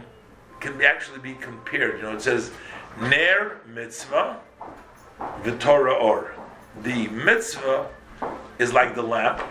can 0.61 0.77
be 0.77 0.85
actually 0.85 1.21
be 1.21 1.35
compared. 1.35 1.99
You 1.99 2.03
know, 2.03 2.15
it 2.15 2.23
says, 2.23 2.51
Ner 3.01 3.61
mitzvah, 3.67 4.41
v'torah 5.43 6.01
or. 6.01 6.35
The 6.83 7.09
mitzvah 7.09 7.89
is 8.59 8.73
like 8.73 8.95
the 8.95 9.03
lamp, 9.03 9.43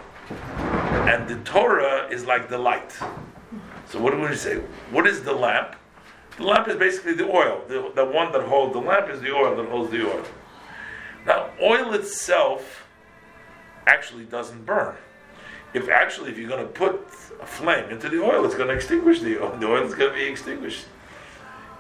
and 1.09 1.27
the 1.27 1.37
Torah 1.43 2.07
is 2.09 2.25
like 2.25 2.49
the 2.49 2.57
light. 2.57 2.91
So 3.89 3.99
what 3.99 4.11
do 4.11 4.19
we 4.19 4.35
say? 4.35 4.57
What 4.91 5.07
is 5.07 5.23
the 5.23 5.33
lamp? 5.33 5.75
The 6.37 6.43
lamp 6.43 6.67
is 6.67 6.75
basically 6.75 7.13
the 7.13 7.29
oil. 7.29 7.63
The, 7.67 7.91
the 7.95 8.05
one 8.05 8.31
that 8.33 8.43
holds 8.43 8.73
the 8.73 8.79
lamp 8.79 9.09
is 9.09 9.21
the 9.21 9.33
oil 9.33 9.55
that 9.55 9.67
holds 9.69 9.91
the 9.91 10.07
oil. 10.07 10.23
Now, 11.25 11.49
oil 11.61 11.93
itself 11.93 12.85
actually 13.87 14.25
doesn't 14.25 14.65
burn. 14.65 14.95
If 15.73 15.89
actually, 15.89 16.31
if 16.31 16.37
you're 16.37 16.49
going 16.49 16.65
to 16.65 16.71
put 16.71 17.09
a 17.41 17.45
flame 17.45 17.89
into 17.89 18.09
the 18.09 18.23
oil, 18.23 18.45
it's 18.45 18.55
going 18.55 18.67
to 18.69 18.73
extinguish 18.73 19.21
the 19.21 19.41
oil. 19.41 19.57
The 19.59 19.67
oil 19.67 19.83
is 19.83 19.95
going 19.95 20.11
to 20.11 20.17
be 20.17 20.25
extinguished. 20.25 20.85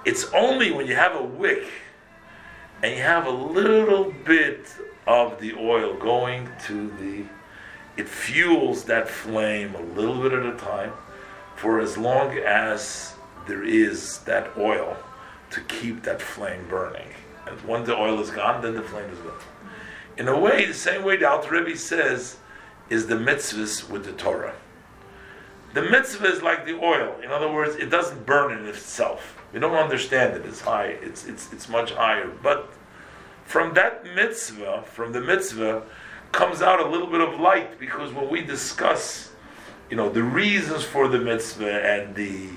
It's 0.05 0.31
only 0.33 0.71
when 0.71 0.87
you 0.87 0.95
have 0.95 1.15
a 1.15 1.23
wick 1.23 1.65
and 2.83 2.95
you 2.95 3.01
have 3.01 3.25
a 3.25 3.31
little 3.31 4.13
bit 4.25 4.67
of 5.05 5.39
the 5.39 5.53
oil 5.53 5.95
going 5.95 6.49
to 6.65 6.89
the, 6.99 7.25
it 8.01 8.07
fuels 8.07 8.83
that 8.85 9.09
flame 9.09 9.73
a 9.75 9.81
little 9.81 10.21
bit 10.21 10.33
at 10.33 10.45
a 10.45 10.55
time 10.57 10.93
for 11.55 11.79
as 11.79 11.97
long 11.97 12.37
as 12.37 13.15
there 13.47 13.63
is 13.63 14.19
that 14.19 14.55
oil 14.57 14.95
to 15.49 15.61
keep 15.61 16.03
that 16.03 16.21
flame 16.21 16.67
burning. 16.69 17.07
And 17.47 17.59
when 17.61 17.83
the 17.85 17.95
oil 17.95 18.19
is 18.19 18.29
gone, 18.29 18.61
then 18.61 18.75
the 18.75 18.81
flame 18.81 19.09
is 19.09 19.19
gone. 19.19 19.39
In 20.17 20.27
a 20.27 20.37
way, 20.37 20.65
the 20.65 20.73
same 20.73 21.03
way 21.03 21.17
the 21.17 21.29
Alter 21.29 21.51
Rebbe 21.51 21.77
says 21.77 22.37
is 22.89 23.07
the 23.07 23.15
mitzvahs 23.15 23.89
with 23.89 24.05
the 24.05 24.13
Torah. 24.13 24.55
The 25.77 25.83
mitzvah 25.83 26.25
is 26.25 26.41
like 26.41 26.65
the 26.65 26.73
oil. 26.83 27.15
In 27.23 27.29
other 27.29 27.51
words, 27.51 27.75
it 27.75 27.91
doesn't 27.91 28.25
burn 28.25 28.51
in 28.57 28.65
itself. 28.65 29.37
We 29.53 29.59
don't 29.59 29.75
understand 29.75 30.33
it. 30.33 30.43
It's 30.43 30.59
high. 30.59 30.97
It's 31.03 31.27
it's 31.27 31.53
it's 31.53 31.69
much 31.69 31.91
higher. 31.91 32.31
But 32.41 32.73
from 33.45 33.75
that 33.75 34.03
mitzvah, 34.03 34.85
from 34.91 35.11
the 35.13 35.21
mitzvah, 35.21 35.83
comes 36.31 36.63
out 36.63 36.79
a 36.79 36.89
little 36.89 37.05
bit 37.05 37.21
of 37.21 37.39
light 37.39 37.79
because 37.79 38.11
when 38.11 38.27
we 38.27 38.41
discuss, 38.41 39.33
you 39.91 39.95
know, 39.95 40.09
the 40.09 40.23
reasons 40.23 40.83
for 40.83 41.07
the 41.07 41.19
mitzvah 41.19 41.85
and 41.85 42.15
the 42.15 42.49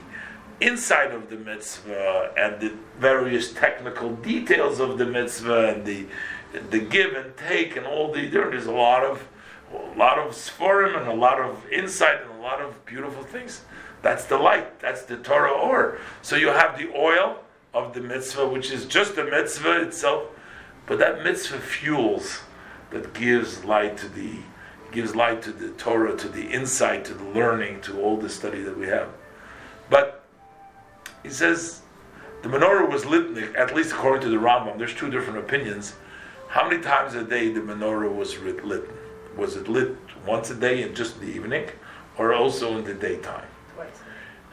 inside 0.62 1.12
of 1.12 1.28
the 1.28 1.36
mitzvah 1.36 2.32
and 2.38 2.58
the 2.58 2.72
various 2.98 3.52
technical 3.52 4.16
details 4.16 4.80
of 4.80 4.96
the 4.96 5.04
mitzvah 5.04 5.74
and 5.74 5.84
the 5.84 6.06
the 6.70 6.80
give 6.80 7.12
and 7.12 7.36
take 7.36 7.76
and 7.76 7.84
all 7.84 8.10
the 8.10 8.28
there's 8.28 8.64
a 8.64 8.72
lot 8.72 9.04
of 9.04 9.28
a 9.74 9.98
lot 9.98 10.18
of 10.18 10.32
sforim 10.32 10.98
and 10.98 11.06
a 11.06 11.14
lot 11.14 11.38
of 11.38 11.62
insight 11.70 12.29
a 12.40 12.42
lot 12.42 12.60
of 12.60 12.86
beautiful 12.86 13.22
things. 13.22 13.62
That's 14.00 14.24
the 14.24 14.38
light. 14.38 14.80
That's 14.80 15.02
the 15.02 15.18
Torah 15.18 15.52
or. 15.52 15.98
So 16.22 16.36
you 16.36 16.48
have 16.48 16.78
the 16.78 16.90
oil 16.96 17.36
of 17.74 17.92
the 17.92 18.00
mitzvah, 18.00 18.48
which 18.48 18.70
is 18.70 18.86
just 18.86 19.14
the 19.14 19.24
mitzvah 19.24 19.82
itself, 19.82 20.24
but 20.86 20.98
that 20.98 21.22
mitzvah 21.22 21.58
fuels 21.58 22.40
that 22.90 23.12
gives 23.12 23.64
light 23.64 23.96
to 23.98 24.08
the 24.08 24.36
gives 24.90 25.14
light 25.14 25.40
to 25.42 25.52
the 25.52 25.68
Torah, 25.72 26.16
to 26.16 26.28
the 26.28 26.42
insight, 26.42 27.04
to 27.04 27.14
the 27.14 27.24
learning, 27.24 27.80
to 27.82 28.00
all 28.00 28.16
the 28.16 28.28
study 28.28 28.62
that 28.62 28.76
we 28.76 28.88
have. 28.88 29.08
But 29.88 30.24
he 31.22 31.28
says 31.28 31.82
the 32.42 32.48
menorah 32.48 32.90
was 32.90 33.04
lit, 33.04 33.54
at 33.54 33.74
least 33.74 33.92
according 33.92 34.22
to 34.22 34.30
the 34.30 34.36
Rambam. 34.36 34.78
There's 34.78 34.94
two 34.94 35.10
different 35.10 35.38
opinions. 35.38 35.94
How 36.48 36.68
many 36.68 36.82
times 36.82 37.14
a 37.14 37.22
day 37.22 37.52
the 37.52 37.60
menorah 37.60 38.12
was 38.12 38.36
lit? 38.38 38.64
Was 39.36 39.56
it 39.56 39.68
lit 39.68 39.94
once 40.26 40.50
a 40.50 40.54
day 40.54 40.82
and 40.82 40.96
just 40.96 41.16
in 41.16 41.26
the 41.26 41.32
evening, 41.32 41.68
or 42.20 42.34
also 42.34 42.76
in 42.76 42.84
the 42.84 42.92
daytime? 42.92 43.48
Twice. 43.74 43.88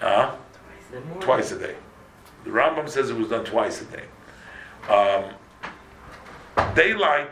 Uh, 0.01 0.35
twice 1.19 1.51
a 1.51 1.59
day. 1.59 1.75
The 2.45 2.49
Rambam 2.49 2.87
says 2.87 3.09
it 3.09 3.17
was 3.17 3.27
done 3.27 3.43
twice 3.43 3.81
a 3.81 3.85
day. 3.85 4.05
Um, 4.89 6.73
daylight 6.75 7.29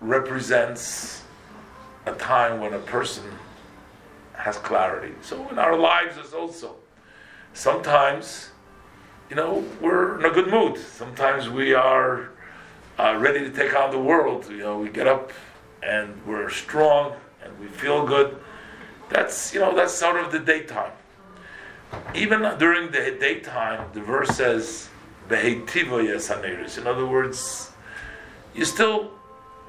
represents 0.00 1.22
a 2.06 2.14
time 2.14 2.60
when 2.60 2.74
a 2.74 2.80
person 2.80 3.30
has 4.32 4.56
clarity. 4.56 5.14
So 5.22 5.48
in 5.50 5.58
our 5.60 5.78
lives 5.78 6.16
is 6.16 6.34
also. 6.34 6.74
Sometimes, 7.52 8.50
you 9.30 9.36
know, 9.36 9.64
we're 9.80 10.18
in 10.18 10.24
a 10.24 10.30
good 10.30 10.48
mood. 10.48 10.78
Sometimes 10.78 11.48
we 11.48 11.74
are 11.74 12.30
uh, 12.98 13.16
ready 13.20 13.38
to 13.38 13.50
take 13.50 13.76
on 13.76 13.92
the 13.92 14.00
world. 14.00 14.50
You 14.50 14.58
know, 14.58 14.78
we 14.80 14.88
get 14.88 15.06
up 15.06 15.30
and 15.84 16.12
we're 16.26 16.50
strong 16.50 17.14
and 17.44 17.56
we 17.60 17.68
feel 17.68 18.04
good. 18.04 18.36
That's 19.08 19.54
you 19.54 19.60
know 19.60 19.74
that's 19.74 19.94
sort 19.94 20.16
of 20.16 20.32
the 20.32 20.38
daytime. 20.38 20.92
Even 22.14 22.42
during 22.58 22.90
the 22.90 23.16
daytime, 23.18 23.88
the 23.92 24.00
verse 24.00 24.30
says. 24.30 24.88
In 25.30 26.86
other 26.86 27.04
words, 27.04 27.70
you 28.54 28.64
still 28.64 29.10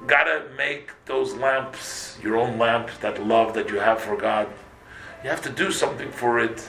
gotta 0.06 0.46
make 0.56 0.90
those 1.04 1.34
lamps, 1.34 2.16
your 2.22 2.38
own 2.38 2.58
lamp, 2.58 2.88
that 3.02 3.22
love 3.26 3.52
that 3.52 3.68
you 3.68 3.78
have 3.78 4.00
for 4.00 4.16
God. 4.16 4.48
You 5.22 5.28
have 5.28 5.42
to 5.42 5.50
do 5.50 5.70
something 5.70 6.10
for 6.10 6.38
it, 6.38 6.66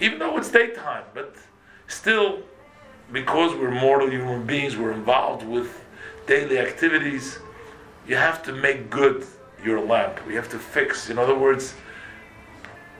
even 0.00 0.18
though 0.18 0.36
it's 0.38 0.50
daytime, 0.50 1.04
but 1.14 1.36
still, 1.86 2.42
because 3.12 3.54
we're 3.54 3.70
mortal 3.70 4.10
human 4.10 4.44
beings, 4.44 4.76
we're 4.76 4.90
involved 4.90 5.46
with 5.46 5.84
daily 6.26 6.58
activities, 6.58 7.38
you 8.08 8.16
have 8.16 8.42
to 8.42 8.52
make 8.52 8.90
good 8.90 9.24
your 9.64 9.80
lamp. 9.80 10.26
We 10.26 10.34
have 10.34 10.48
to 10.50 10.58
fix. 10.58 11.10
In 11.10 11.18
other 11.18 11.38
words, 11.38 11.74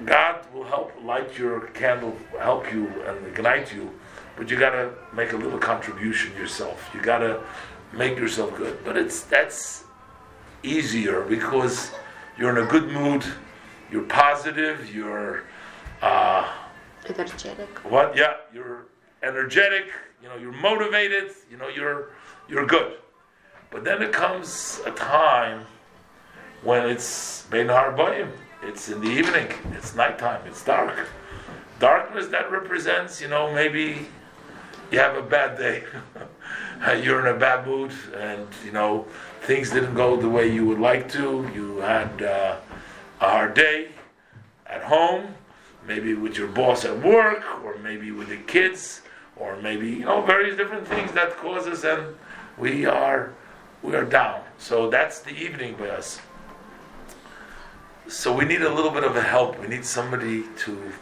God 0.06 0.46
will 0.52 0.64
help 0.64 0.92
light 1.02 1.38
your 1.38 1.60
candle, 1.68 2.16
help 2.38 2.72
you 2.72 2.86
and 3.06 3.26
ignite 3.26 3.72
you, 3.74 3.90
but 4.36 4.50
you 4.50 4.58
gotta 4.58 4.90
make 5.14 5.32
a 5.32 5.36
little 5.36 5.58
contribution 5.58 6.34
yourself. 6.36 6.90
You 6.94 7.00
gotta 7.00 7.42
make 7.92 8.16
yourself 8.18 8.56
good. 8.56 8.82
But 8.84 8.96
it's 8.96 9.22
that's 9.22 9.84
easier 10.62 11.22
because 11.22 11.90
you're 12.38 12.56
in 12.56 12.64
a 12.64 12.68
good 12.68 12.88
mood, 12.90 13.24
you're 13.90 14.04
positive, 14.04 14.94
you're 14.94 15.44
uh, 16.00 16.48
Energetic. 17.08 17.68
what? 17.84 18.16
Yeah, 18.16 18.34
you're 18.54 18.86
energetic. 19.22 19.90
You 20.22 20.28
know, 20.28 20.36
you're 20.36 20.52
motivated. 20.52 21.32
You 21.50 21.56
know, 21.56 21.68
you're 21.68 22.10
you're 22.48 22.66
good. 22.66 22.94
But 23.70 23.84
then 23.84 24.02
it 24.02 24.12
comes 24.12 24.80
a 24.86 24.90
time 24.92 25.66
when 26.62 26.88
it's 26.88 27.44
Bein 27.50 27.68
Ha'arbayim. 27.68 28.30
It's 28.64 28.88
in 28.88 29.00
the 29.00 29.08
evening. 29.08 29.48
It's 29.72 29.96
nighttime. 29.96 30.40
It's 30.46 30.64
dark. 30.64 31.08
Darkness 31.80 32.28
that 32.28 32.48
represents, 32.48 33.20
you 33.20 33.26
know, 33.26 33.52
maybe 33.52 34.06
you 34.92 35.00
have 35.00 35.16
a 35.16 35.22
bad 35.22 35.58
day. 35.58 35.82
you're 37.02 37.26
in 37.26 37.34
a 37.34 37.36
bad 37.36 37.66
mood, 37.66 37.92
and 38.16 38.46
you 38.64 38.70
know 38.70 39.06
things 39.40 39.70
didn't 39.70 39.94
go 39.94 40.16
the 40.16 40.28
way 40.28 40.52
you 40.52 40.64
would 40.64 40.78
like 40.78 41.10
to. 41.10 41.50
You 41.52 41.78
had 41.78 42.22
uh, 42.22 42.58
a 43.20 43.28
hard 43.28 43.54
day 43.54 43.88
at 44.66 44.84
home, 44.84 45.34
maybe 45.84 46.14
with 46.14 46.38
your 46.38 46.48
boss 46.48 46.84
at 46.84 47.02
work, 47.02 47.42
or 47.64 47.78
maybe 47.78 48.12
with 48.12 48.28
the 48.28 48.36
kids, 48.36 49.02
or 49.34 49.56
maybe 49.56 49.88
you 49.88 50.04
know 50.04 50.22
various 50.22 50.56
different 50.56 50.86
things 50.86 51.10
that 51.12 51.36
causes, 51.36 51.82
and 51.84 52.14
we 52.56 52.86
are 52.86 53.32
we 53.82 53.96
are 53.96 54.04
down. 54.04 54.40
So 54.58 54.88
that's 54.88 55.18
the 55.18 55.32
evening 55.32 55.74
by 55.74 55.88
us. 55.88 56.20
So 58.08 58.32
we 58.32 58.44
need 58.44 58.62
a 58.62 58.72
little 58.72 58.90
bit 58.90 59.04
of 59.04 59.16
a 59.16 59.22
help. 59.22 59.60
We 59.60 59.68
need 59.68 59.84
somebody 59.84 60.44
to 60.58 60.92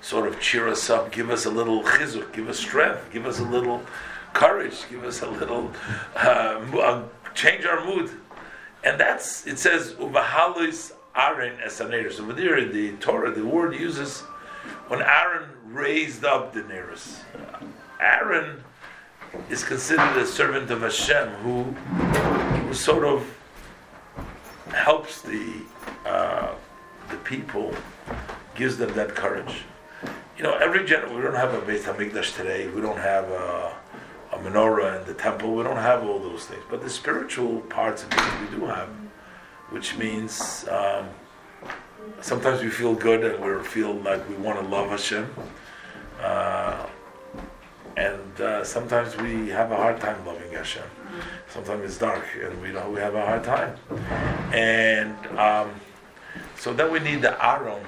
sort 0.00 0.28
of 0.28 0.40
cheer 0.40 0.68
us 0.68 0.88
up, 0.88 1.10
give 1.10 1.30
us 1.30 1.46
a 1.46 1.50
little 1.50 1.82
chizuk, 1.82 2.32
give 2.32 2.48
us 2.48 2.58
strength, 2.58 3.10
give 3.12 3.26
us 3.26 3.40
a 3.40 3.44
little 3.44 3.82
courage, 4.32 4.84
give 4.88 5.04
us 5.04 5.22
a 5.22 5.28
little 5.28 5.72
uh, 6.14 6.60
uh, 6.78 7.02
change 7.34 7.64
our 7.64 7.84
mood. 7.84 8.10
And 8.84 9.00
that's 9.00 9.46
it 9.46 9.58
says 9.58 9.94
uvahalis 9.94 10.92
Aaron 11.16 11.56
esaneris. 11.58 12.20
Over 12.20 12.32
there 12.32 12.58
in 12.58 12.72
the 12.72 12.92
Torah, 12.98 13.32
the 13.32 13.44
word 13.44 13.74
uses 13.74 14.20
when 14.88 15.02
Aaron 15.02 15.48
raised 15.66 16.24
up 16.24 16.52
the. 16.52 16.64
Aaron 18.00 18.62
is 19.50 19.64
considered 19.64 20.16
a 20.16 20.26
servant 20.26 20.70
of 20.70 20.82
Hashem 20.82 21.28
who, 21.36 21.62
who 21.62 22.74
sort 22.74 23.04
of 23.04 23.26
helps 24.72 25.22
the 25.22 25.62
uh, 26.04 26.54
the 27.10 27.16
people, 27.18 27.72
gives 28.54 28.76
them 28.76 28.92
that 28.94 29.14
courage. 29.14 29.62
You 30.36 30.42
know, 30.42 30.56
every 30.58 30.84
gen 30.84 31.14
we 31.14 31.22
don't 31.22 31.34
have 31.34 31.54
a 31.54 31.60
Beit 31.60 31.82
Hamikdash 31.82 32.36
today. 32.36 32.68
We 32.68 32.80
don't 32.80 32.98
have 32.98 33.24
a, 33.30 33.74
a 34.32 34.38
menorah 34.38 35.00
in 35.00 35.06
the 35.06 35.14
temple. 35.14 35.54
We 35.54 35.62
don't 35.62 35.76
have 35.76 36.04
all 36.04 36.18
those 36.18 36.44
things. 36.44 36.62
But 36.68 36.82
the 36.82 36.90
spiritual 36.90 37.60
parts 37.62 38.02
of 38.02 38.12
it 38.12 38.40
we 38.40 38.58
do 38.58 38.66
have, 38.66 38.88
which 39.70 39.96
means 39.96 40.66
um, 40.68 41.08
sometimes 42.20 42.62
we 42.62 42.68
feel 42.68 42.94
good 42.94 43.24
and 43.24 43.42
we 43.42 43.64
feel 43.64 43.94
like 43.94 44.28
we 44.28 44.34
want 44.36 44.60
to 44.60 44.66
love 44.66 44.90
Hashem. 44.90 45.32
Uh, 46.20 46.86
and 47.96 48.40
uh, 48.40 48.62
sometimes 48.62 49.16
we 49.16 49.48
have 49.48 49.72
a 49.72 49.76
hard 49.76 50.00
time 50.00 50.24
loving 50.26 50.52
Hashem. 50.52 50.84
Sometimes 51.48 51.84
it's 51.84 51.98
dark 51.98 52.24
and 52.42 52.60
we 52.60 52.68
we 52.68 53.00
have 53.00 53.14
a 53.14 53.24
hard 53.24 53.44
time. 53.44 53.76
And 54.52 55.16
um, 55.38 55.70
so 56.56 56.72
then 56.72 56.90
we 56.90 57.00
need 57.00 57.22
the 57.22 57.34
Aaron 57.44 57.82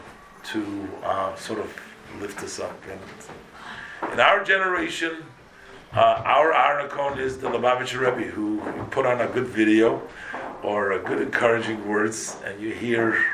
to 0.52 0.88
uh, 1.02 1.34
sort 1.36 1.60
of 1.60 1.74
lift 2.20 2.42
us 2.42 2.58
up. 2.60 2.78
And 2.90 4.12
in 4.12 4.20
our 4.20 4.42
generation, 4.44 5.24
uh, 5.94 6.22
our 6.24 6.52
Aaron 6.52 7.18
is 7.18 7.38
the 7.38 7.48
Lubavitcher 7.48 8.00
Rebbe 8.00 8.30
who 8.30 8.60
put 8.90 9.06
on 9.06 9.20
a 9.20 9.26
good 9.26 9.46
video 9.46 10.02
or 10.62 10.92
a 10.92 10.98
good 10.98 11.22
encouraging 11.22 11.86
words, 11.88 12.36
and 12.44 12.60
you 12.60 12.72
hear 12.72 13.24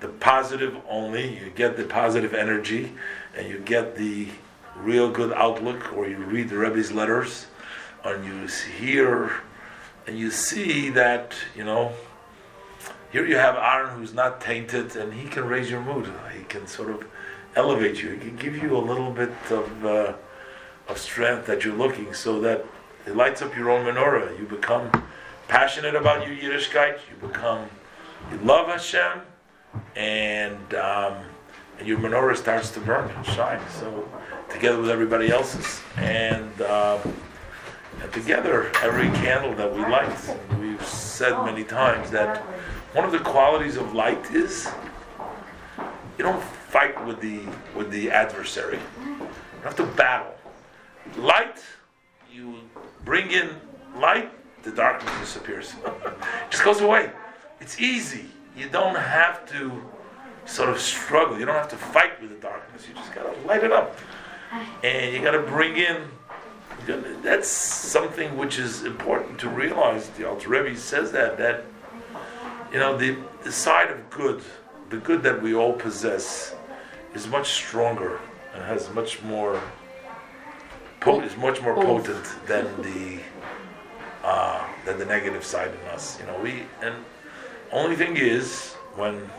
the 0.00 0.08
positive 0.08 0.76
only. 0.88 1.38
You 1.38 1.50
get 1.50 1.76
the 1.76 1.84
positive 1.84 2.34
energy, 2.34 2.92
and 3.36 3.48
you 3.48 3.58
get 3.60 3.96
the 3.96 4.28
real 4.76 5.10
good 5.10 5.32
outlook. 5.32 5.92
Or 5.96 6.06
you 6.08 6.18
read 6.18 6.48
the 6.48 6.58
Rebbe's 6.58 6.92
letters, 6.92 7.46
and 8.04 8.24
you 8.24 8.48
hear 8.78 9.32
and 10.06 10.18
you 10.18 10.30
see 10.30 10.90
that 10.90 11.34
you 11.54 11.64
know. 11.64 11.92
Here 13.10 13.26
you 13.26 13.36
have 13.36 13.56
Aaron 13.56 13.98
who's 13.98 14.12
not 14.12 14.38
tainted, 14.40 14.94
and 14.94 15.14
he 15.14 15.28
can 15.28 15.46
raise 15.46 15.70
your 15.70 15.80
mood. 15.80 16.12
He 16.36 16.44
can 16.44 16.66
sort 16.66 16.90
of 16.90 17.06
elevate 17.56 18.02
you. 18.02 18.10
He 18.10 18.18
can 18.18 18.36
give 18.36 18.56
you 18.56 18.76
a 18.76 18.78
little 18.78 19.10
bit 19.10 19.32
of 19.50 19.84
uh, 19.84 20.12
of 20.88 20.98
strength 20.98 21.46
that 21.46 21.64
you're 21.64 21.76
looking, 21.76 22.12
so 22.12 22.40
that 22.40 22.66
it 23.06 23.16
lights 23.16 23.40
up 23.40 23.56
your 23.56 23.70
own 23.70 23.86
menorah. 23.86 24.38
You 24.38 24.44
become 24.44 24.90
passionate 25.48 25.94
about 25.94 26.26
your 26.26 26.36
Yiddishkeit. 26.36 26.98
You 27.10 27.28
become 27.28 27.68
you 28.30 28.38
love 28.38 28.68
Hashem, 28.68 29.22
and 29.96 30.74
um, 30.74 31.14
and 31.78 31.88
your 31.88 31.98
menorah 31.98 32.36
starts 32.36 32.70
to 32.72 32.80
burn 32.80 33.10
and 33.10 33.26
shine. 33.26 33.60
So 33.80 34.06
together 34.50 34.80
with 34.80 34.90
everybody 34.90 35.30
else's, 35.30 35.80
and 35.96 36.60
um, 36.62 37.00
together 38.12 38.70
every 38.82 39.08
candle 39.10 39.54
that 39.54 39.72
we 39.72 39.80
light. 39.80 40.16
We've 40.60 40.84
said 40.86 41.44
many 41.44 41.64
times 41.64 42.10
that 42.10 42.38
one 42.94 43.04
of 43.04 43.12
the 43.12 43.18
qualities 43.18 43.76
of 43.76 43.94
light 43.94 44.30
is 44.30 44.68
you 46.16 46.24
don't 46.24 46.42
fight 46.42 47.04
with 47.06 47.20
the 47.20 47.40
with 47.76 47.90
the 47.90 48.10
adversary. 48.10 48.78
You 48.98 49.28
have 49.62 49.76
to 49.76 49.86
battle. 49.86 50.34
Light, 51.16 51.62
you 52.30 52.56
bring 53.04 53.30
in 53.30 53.50
light, 53.96 54.30
the 54.62 54.70
darkness 54.70 55.12
disappears. 55.20 55.74
just 56.50 56.64
goes 56.64 56.80
away. 56.80 57.10
It's 57.60 57.80
easy. 57.80 58.26
You 58.56 58.68
don't 58.68 58.96
have 58.96 59.48
to 59.50 59.82
sort 60.44 60.70
of 60.70 60.80
struggle. 60.80 61.38
You 61.38 61.44
don't 61.44 61.54
have 61.54 61.68
to 61.68 61.76
fight 61.76 62.20
with 62.20 62.30
the 62.30 62.36
darkness. 62.36 62.86
You 62.88 62.94
just 62.94 63.14
gotta 63.14 63.36
light 63.46 63.62
it 63.62 63.72
up, 63.72 63.96
and 64.82 65.14
you 65.14 65.22
gotta 65.22 65.42
bring 65.42 65.76
in. 65.76 66.02
That's 67.22 67.48
something 67.48 68.36
which 68.38 68.58
is 68.58 68.84
important 68.84 69.38
to 69.40 69.48
realize. 69.48 70.08
The 70.10 70.26
Alter 70.28 70.48
Rebbe 70.48 70.74
says 70.76 71.12
that 71.12 71.36
that 71.36 71.64
you 72.72 72.78
know 72.78 72.96
the 72.96 73.16
the 73.44 73.52
side 73.52 73.90
of 73.90 74.08
good, 74.08 74.42
the 74.88 74.96
good 74.96 75.22
that 75.22 75.42
we 75.42 75.54
all 75.54 75.74
possess, 75.74 76.54
is 77.14 77.26
much 77.26 77.52
stronger 77.52 78.20
and 78.54 78.64
has 78.64 78.90
much 78.90 79.22
more. 79.22 79.60
Po- 81.00 81.20
is 81.20 81.36
much 81.36 81.62
more 81.62 81.74
potent 81.74 82.24
than 82.46 82.64
the 82.82 83.20
uh, 84.24 84.66
than 84.84 84.98
the 84.98 85.04
negative 85.04 85.44
side 85.44 85.70
in 85.70 85.88
us. 85.88 86.18
You 86.18 86.26
know, 86.26 86.38
we 86.40 86.62
and 86.80 86.94
only 87.70 87.96
thing 87.96 88.16
is 88.16 88.72
when 88.96 89.30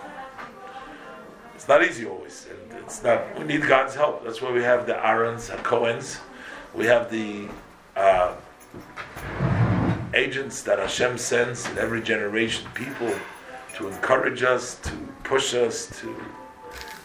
it's 1.55 1.67
not 1.67 1.83
easy 1.83 2.05
always, 2.05 2.47
and 2.49 2.79
it's 2.83 3.03
not. 3.03 3.37
We 3.37 3.43
need 3.43 3.67
God's 3.67 3.95
help. 3.95 4.23
That's 4.23 4.41
why 4.41 4.51
we 4.51 4.63
have 4.63 4.85
the 4.85 4.95
Aarons, 5.03 5.47
the 5.47 5.55
Cohens. 5.55 6.19
We 6.73 6.85
have 6.85 7.09
the 7.09 7.47
uh, 7.95 8.35
agents 10.13 10.61
that 10.63 10.79
Hashem 10.79 11.17
sends 11.17 11.69
in 11.69 11.77
every 11.77 12.01
generation, 12.01 12.67
people 12.73 13.13
to 13.75 13.87
encourage 13.87 14.43
us, 14.43 14.75
to 14.81 14.91
push 15.23 15.53
us, 15.53 15.87
to 16.01 16.15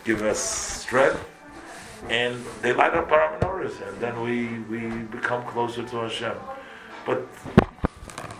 give 0.04 0.22
us 0.22 0.38
strength, 0.38 1.24
and 2.08 2.44
they 2.60 2.72
light 2.72 2.94
up 2.94 3.10
our 3.10 3.38
menorahs, 3.38 3.80
and 3.88 3.98
then 4.00 4.20
we 4.20 4.58
we 4.68 4.88
become 5.04 5.44
closer 5.44 5.82
to 5.82 5.96
Hashem. 5.96 6.36
But 7.06 7.26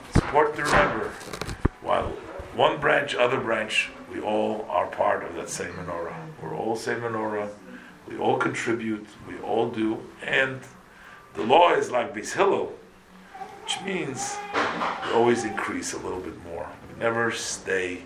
it's 0.09 0.17
important 0.17 0.57
to 0.57 0.65
remember, 0.65 1.11
while 1.81 2.09
one 2.55 2.81
branch, 2.81 3.15
other 3.15 3.41
branch, 3.41 3.91
we 4.13 4.21
all 4.21 4.67
are 4.69 4.87
part 4.87 5.25
of 5.25 5.35
that 5.37 5.49
same 5.49 5.73
menorah. 5.73 6.15
We're 6.43 6.55
all 6.55 6.77
same 6.77 7.01
menorah. 7.01 7.49
We 8.09 8.19
all 8.19 8.37
contribute. 8.37 9.07
We 9.27 9.39
all 9.39 9.71
do, 9.71 9.99
and 10.23 10.61
the 11.35 11.43
law 11.43 11.75
is 11.75 11.91
like 11.91 12.15
Beis 12.15 12.33
Hillel, 12.33 12.73
which 13.63 13.81
means 13.83 14.37
we 15.07 15.13
always 15.13 15.45
increase 15.45 15.93
a 15.93 15.99
little 15.99 16.21
bit 16.21 16.43
more. 16.45 16.69
We 16.89 17.01
never 17.01 17.31
stay 17.33 18.03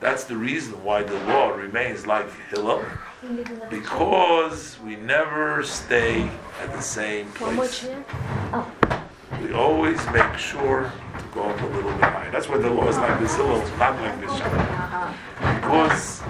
That's 0.00 0.24
the 0.24 0.36
reason 0.36 0.84
why 0.84 1.02
the 1.02 1.18
law 1.24 1.48
remains 1.50 2.06
like 2.06 2.28
Hillel, 2.50 2.84
because 3.70 4.76
we 4.84 4.96
never 4.96 5.62
stay 5.62 6.28
at 6.60 6.72
the 6.72 6.82
same 6.82 7.30
place. 7.32 7.86
Oh. 8.52 8.70
We 9.40 9.52
always 9.54 10.04
make 10.10 10.36
sure 10.36 10.92
to 11.18 11.24
go 11.32 11.44
up 11.44 11.58
a 11.60 11.66
little 11.66 11.90
bit 11.92 12.02
higher. 12.02 12.30
That's 12.30 12.50
why 12.50 12.58
the 12.58 12.68
law 12.68 12.86
is 12.88 12.98
like 12.98 13.18
Beis 13.18 13.34
Hillel, 13.34 13.66
not 13.78 13.98
like 14.00 14.20
Beis 14.20 14.36
Shammai. 14.36 15.14
Because 15.60 16.22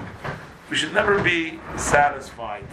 we 0.69 0.77
should 0.77 0.93
never 0.93 1.21
be 1.21 1.59
satisfied 1.75 2.65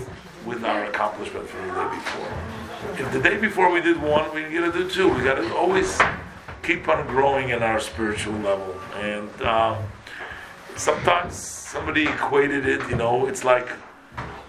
with 0.47 0.65
our 0.65 0.85
accomplishment 0.85 1.49
from 1.49 1.67
the 1.67 1.75
day 1.75 1.89
before. 1.97 2.62
If 2.99 3.13
the 3.13 3.21
day 3.21 3.39
before 3.39 3.71
we 3.71 3.81
did 3.81 4.01
one, 4.03 4.35
we 4.35 4.43
gotta 4.43 4.73
do 4.73 4.89
two. 4.91 5.09
We 5.09 5.23
gotta 5.23 5.55
always 5.55 6.01
keep 6.63 6.89
on 6.89 7.07
growing 7.07 7.51
in 7.51 7.63
our 7.63 7.79
spiritual 7.79 8.35
level. 8.35 8.75
And 8.97 9.31
um, 9.43 9.79
sometimes 10.77 11.37
somebody 11.37 12.05
equated 12.09 12.67
it, 12.67 12.81
you 12.91 12.97
know, 12.97 13.27
it's 13.27 13.45
like 13.45 13.69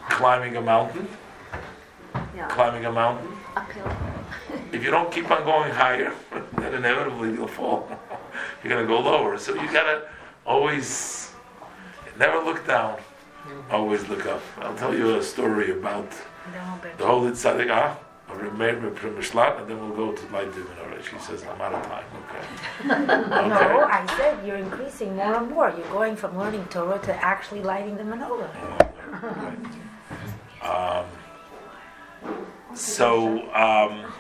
climbing 0.10 0.58
a 0.58 0.62
mountain. 0.62 1.08
Yeah. 2.36 2.48
Climbing 2.48 2.86
a 2.86 2.92
mountain. 2.92 3.32
Uphill. 3.56 3.92
If 4.74 4.84
you 4.84 4.90
don't 4.90 5.12
keep 5.12 5.30
on 5.30 5.44
going 5.46 5.72
higher, 5.72 6.12
then 6.58 6.74
inevitably 6.74 7.34
you'll 7.34 7.48
fall. 7.48 7.88
You're 8.64 8.74
gonna 8.74 8.88
go 8.88 9.00
lower. 9.00 9.38
So 9.38 9.54
you 9.54 9.72
gotta 9.72 10.08
always 10.46 11.32
never 12.18 12.40
look 12.44 12.66
down. 12.66 12.98
Always 13.70 14.08
look 14.10 14.26
up. 14.26 14.42
I'll 14.58 14.76
tell 14.76 14.96
you 14.96 15.18
a 15.18 15.24
story 15.24 15.72
about 15.72 16.10
the 16.98 17.06
Holy 17.06 17.32
Tzaddik 17.32 17.70
Ah, 17.70 17.98
Mishlat, 19.24 19.60
and 19.62 19.70
then 19.70 19.80
we'll 19.80 19.96
go 19.96 20.12
to 20.12 20.34
Light 20.34 20.54
the 20.54 20.62
menorah. 20.62 21.04
She 21.04 21.18
says, 21.20 21.44
I'm 21.44 21.62
out 21.62 21.74
of 21.74 21.84
time. 21.84 22.06
Okay. 22.24 22.44
No, 23.54 23.86
I 23.86 24.06
said 24.18 24.46
you're 24.46 24.58
increasing 24.58 25.16
more 25.16 25.36
and 25.36 25.50
more. 25.50 25.74
You're 25.78 25.90
going 25.90 26.16
from 26.16 26.38
learning 26.38 26.66
Torah 26.70 27.00
to 27.00 27.16
actually 27.24 27.62
lighting 27.62 27.98
the 27.98 28.04
menorah. 28.04 28.50
Um, 30.62 31.06
so, 32.76 33.54
um, 33.54 34.12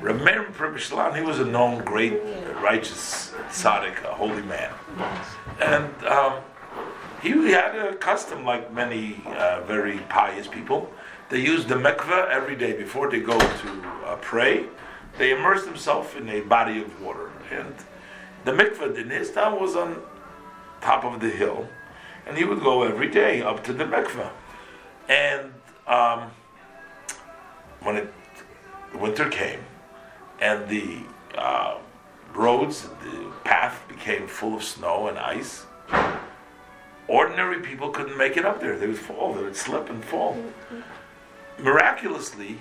Reb 0.00 0.22
Meir 0.22 0.44
Mishlat, 0.44 1.16
he 1.16 1.22
was 1.22 1.40
a 1.40 1.44
known 1.44 1.84
great, 1.84 2.20
righteous 2.62 3.32
tzaddik, 3.50 4.02
a 4.04 4.14
holy 4.14 4.42
man. 4.42 4.72
And 5.60 5.92
um, 6.06 6.34
he 7.22 7.50
had 7.50 7.76
a 7.76 7.96
custom, 7.96 8.44
like 8.44 8.72
many 8.72 9.20
uh, 9.26 9.62
very 9.62 9.98
pious 10.08 10.46
people. 10.46 10.90
They 11.30 11.40
used 11.40 11.68
the 11.68 11.74
mikveh 11.74 12.28
every 12.28 12.56
day 12.56 12.72
before 12.72 13.10
they 13.10 13.20
go 13.20 13.38
to 13.38 13.82
uh, 14.06 14.16
pray. 14.16 14.66
They 15.18 15.32
immerse 15.32 15.64
themselves 15.64 16.14
in 16.14 16.28
a 16.28 16.40
body 16.40 16.80
of 16.80 17.02
water. 17.02 17.30
And 17.50 17.74
the 18.44 18.52
mikveh 18.52 18.96
in 18.96 19.10
his 19.10 19.30
town 19.32 19.60
was 19.60 19.76
on 19.76 20.00
top 20.80 21.04
of 21.04 21.20
the 21.20 21.28
hill. 21.28 21.68
And 22.26 22.36
he 22.36 22.44
would 22.44 22.60
go 22.60 22.82
every 22.82 23.10
day 23.10 23.42
up 23.42 23.64
to 23.64 23.72
the 23.72 23.84
mikveh. 23.84 24.30
And 25.08 25.52
um, 25.86 26.30
when 27.80 27.96
it, 27.96 28.12
winter 28.94 29.28
came 29.28 29.60
and 30.40 30.68
the 30.68 31.00
uh, 31.36 31.78
roads, 32.34 32.88
the 33.02 33.30
path 33.44 33.82
became 33.88 34.26
full 34.26 34.56
of 34.56 34.62
snow 34.62 35.08
and 35.08 35.18
ice, 35.18 35.66
ordinary 37.08 37.60
people 37.60 37.90
couldn't 37.90 38.16
make 38.16 38.36
it 38.36 38.44
up 38.44 38.60
there. 38.60 38.78
They 38.78 38.86
would 38.86 38.98
fall, 38.98 39.32
they 39.34 39.42
would 39.42 39.56
slip 39.56 39.90
and 39.90 40.04
fall. 40.04 40.36
Miraculously, 41.58 42.58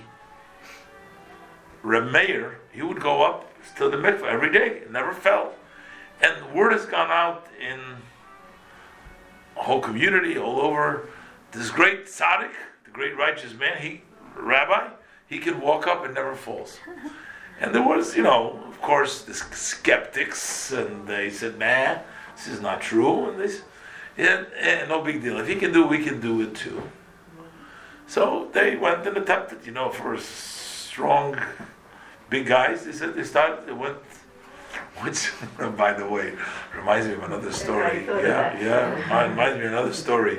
Reb 1.84 2.12
Meir, 2.12 2.60
he 2.72 2.82
would 2.82 3.00
go 3.00 3.24
up 3.24 3.52
to 3.76 3.90
the 3.90 3.98
mikveh 3.98 4.24
every 4.24 4.52
day, 4.52 4.84
never 4.90 5.14
fell. 5.14 5.54
And 6.22 6.42
the 6.42 6.54
word 6.54 6.72
has 6.72 6.86
gone 6.86 7.12
out 7.12 7.48
in 7.62 7.80
a 9.56 9.64
whole 9.64 9.82
community, 9.82 10.38
all 10.38 10.60
over. 10.60 11.08
This 11.52 11.70
great 11.70 12.06
tzaddik, 12.06 12.52
the 12.86 12.92
great 12.92 13.16
righteous 13.18 13.54
man, 13.54 13.78
he, 13.82 14.02
rabbi, 14.36 14.90
he 15.28 15.40
can 15.40 15.62
walk 15.62 15.88
up 15.88 16.06
and 16.06 16.14
never 16.14 16.36
falls. 16.36 16.80
And 17.60 17.74
there 17.74 17.84
was, 17.84 18.16
you 18.16 18.24
know, 18.24 18.64
of 18.68 18.82
course, 18.82 19.24
the 19.24 19.34
skeptics, 19.34 20.72
and 20.72 21.08
they 21.08 21.30
said, 21.30 21.58
nah, 21.58 22.00
this 22.36 22.48
is 22.48 22.62
not 22.62 22.82
true. 22.82 23.30
And 23.30 23.40
this, 23.40 23.62
yeah, 24.18 24.44
eh, 24.58 24.86
no 24.88 25.02
big 25.02 25.22
deal. 25.22 25.40
If 25.40 25.48
he 25.48 25.56
can 25.56 25.72
do 25.72 25.84
it, 25.84 25.90
we 25.90 26.04
can 26.04 26.20
do 26.20 26.42
it 26.42 26.56
too. 26.56 26.82
So 28.08 28.50
they 28.54 28.76
went 28.76 29.06
and 29.06 29.18
attempted, 29.18 29.66
you 29.66 29.74
know, 29.74 29.90
for 29.90 30.18
strong, 30.18 31.40
big 32.30 32.48
guys. 32.48 32.86
They 32.86 32.94
said 32.94 33.16
they 33.16 33.24
started, 33.24 33.68
they 33.68 33.74
went, 33.74 33.98
which, 35.02 35.32
by 35.78 35.94
the 35.94 36.08
way, 36.08 36.34
reminds 36.76 37.08
me 37.08 37.14
of 37.14 37.24
another 37.24 37.52
story. 37.52 38.06
Yeah, 38.06 38.60
yeah, 38.60 38.94
remind- 39.04 39.32
reminds 39.32 39.60
me 39.60 39.66
of 39.66 39.72
another 39.74 39.94
story. 39.94 40.38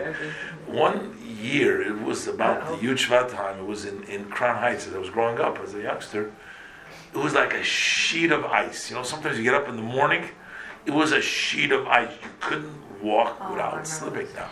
One 0.66 1.16
year, 1.40 1.82
it 1.82 2.00
was 2.02 2.26
about 2.26 2.66
the 2.66 2.86
Yud 2.86 2.96
Shvat 2.96 3.30
time, 3.30 3.58
it 3.60 3.66
was 3.66 3.84
in, 3.84 4.02
in 4.04 4.24
Crown 4.24 4.56
Heights 4.56 4.86
as 4.86 4.94
I 4.94 4.98
was 4.98 5.10
growing 5.10 5.38
up 5.38 5.58
as 5.60 5.74
a 5.74 5.82
youngster. 5.82 6.32
It 7.12 7.18
was 7.18 7.34
like 7.34 7.54
a 7.54 7.62
sheet 7.62 8.32
of 8.32 8.44
ice. 8.44 8.90
You 8.90 8.96
know, 8.96 9.02
sometimes 9.02 9.38
you 9.38 9.44
get 9.44 9.54
up 9.54 9.68
in 9.68 9.76
the 9.76 9.82
morning, 9.82 10.24
it 10.84 10.90
was 10.90 11.12
a 11.12 11.20
sheet 11.20 11.70
of 11.70 11.86
ice. 11.86 12.10
You 12.22 12.28
couldn't 12.40 12.87
walk 13.02 13.50
without 13.50 13.86
slipping 13.86 14.28
now. 14.34 14.50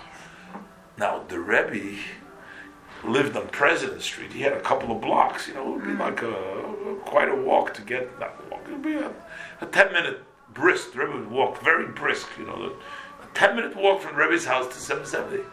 Now, 0.98 1.24
the 1.28 1.38
Rebbe 1.38 1.98
lived 3.04 3.36
on 3.36 3.48
President 3.48 4.02
Street. 4.02 4.32
He 4.32 4.42
had 4.42 4.52
a 4.52 4.60
couple 4.60 4.94
of 4.94 5.00
blocks. 5.00 5.48
You 5.48 5.54
know, 5.54 5.68
it 5.68 5.76
would 5.76 5.84
be 5.84 5.92
like 5.94 6.22
a 6.22 6.96
quite 7.04 7.28
a 7.28 7.36
walk 7.36 7.74
to 7.74 7.82
get. 7.82 8.18
Not 8.18 8.34
a 8.46 8.50
walk. 8.50 8.62
It 8.66 8.72
would 8.72 8.82
be 8.82 8.94
a, 8.94 9.12
a 9.60 9.66
ten 9.66 9.92
minute 9.92 10.22
brisk. 10.54 10.92
The 10.92 11.00
Rebbe 11.00 11.18
would 11.18 11.30
walk 11.30 11.62
very 11.62 11.88
brisk. 11.88 12.28
You 12.38 12.46
know, 12.46 12.72
a 13.22 13.26
ten 13.34 13.56
minute 13.56 13.76
walk 13.76 14.00
from 14.00 14.16
the 14.16 14.22
Rebbe's 14.22 14.46
house 14.46 14.66
to 14.74 14.80
770. 14.80 15.44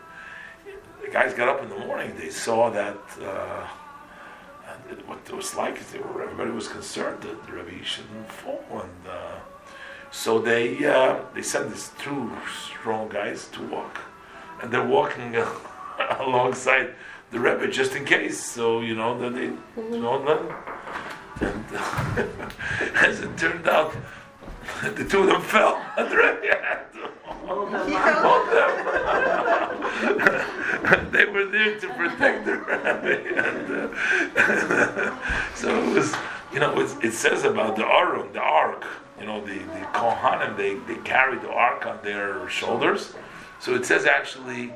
The 1.02 1.12
guys 1.12 1.34
got 1.34 1.50
up 1.50 1.62
in 1.62 1.70
the 1.70 1.80
morning. 1.86 2.16
They 2.18 2.30
saw 2.30 2.70
that. 2.70 2.98
Uh, 3.22 3.68
what 5.06 5.20
it 5.28 5.36
was 5.36 5.56
like 5.56 5.80
is 5.80 5.92
they 5.92 6.00
were, 6.00 6.24
everybody 6.24 6.52
was 6.52 6.68
concerned 6.68 7.22
that 7.24 7.46
the 7.46 7.52
Rebbe 7.52 7.84
shouldn't 7.84 8.30
fall, 8.30 8.64
and 8.72 9.08
uh, 9.08 9.40
so 10.14 10.38
they 10.38 10.86
uh, 10.86 11.20
they 11.34 11.42
sent 11.42 11.72
these 11.72 11.90
two 11.98 12.32
strong 12.70 13.10
guys 13.10 13.48
to 13.48 13.64
walk, 13.64 14.00
and 14.62 14.72
they're 14.72 14.86
walking 14.86 15.36
uh, 15.36 15.50
alongside 16.20 16.94
the 17.32 17.40
Rebbe 17.40 17.68
just 17.68 17.96
in 17.96 18.06
case. 18.06 18.40
So 18.40 18.82
you 18.82 18.94
know 18.94 19.18
that 19.18 19.34
they 19.34 19.50
let 19.76 20.40
him. 20.40 20.54
And 21.42 21.66
as 22.96 23.22
it 23.22 23.36
turned 23.38 23.68
out, 23.68 23.96
the 24.84 25.04
two 25.04 25.22
of 25.22 25.28
them 25.28 25.42
fell, 25.42 25.84
and 25.98 26.08
the 26.10 26.16
Rebbe 26.16 26.46
had 26.62 26.86
hold 27.26 27.72
them. 27.74 27.82
they 31.12 31.26
were 31.26 31.46
there 31.46 31.80
to 31.80 31.88
protect 31.88 32.46
the 32.46 32.58
Rebbe, 32.60 33.18
and 33.36 33.72
uh, 34.38 35.56
so 35.56 35.84
it 35.84 35.96
was. 35.96 36.14
You 36.54 36.60
know, 36.60 36.80
it's, 36.80 36.94
it 37.04 37.14
says 37.14 37.46
about 37.46 37.76
the 37.76 37.84
Aron, 37.84 38.32
the 38.32 38.40
Ark. 38.40 38.86
You 39.24 39.30
know, 39.30 39.40
the 39.40 39.54
the 39.54 39.86
Kohanim, 39.94 40.58
they 40.58 40.76
they 40.80 41.00
carry 41.04 41.40
the 41.40 41.48
Ark 41.48 41.86
on 41.86 41.98
their 42.04 42.50
shoulders. 42.50 43.14
So 43.62 43.74
it 43.74 43.86
says 43.86 44.06
actually, 44.06 44.74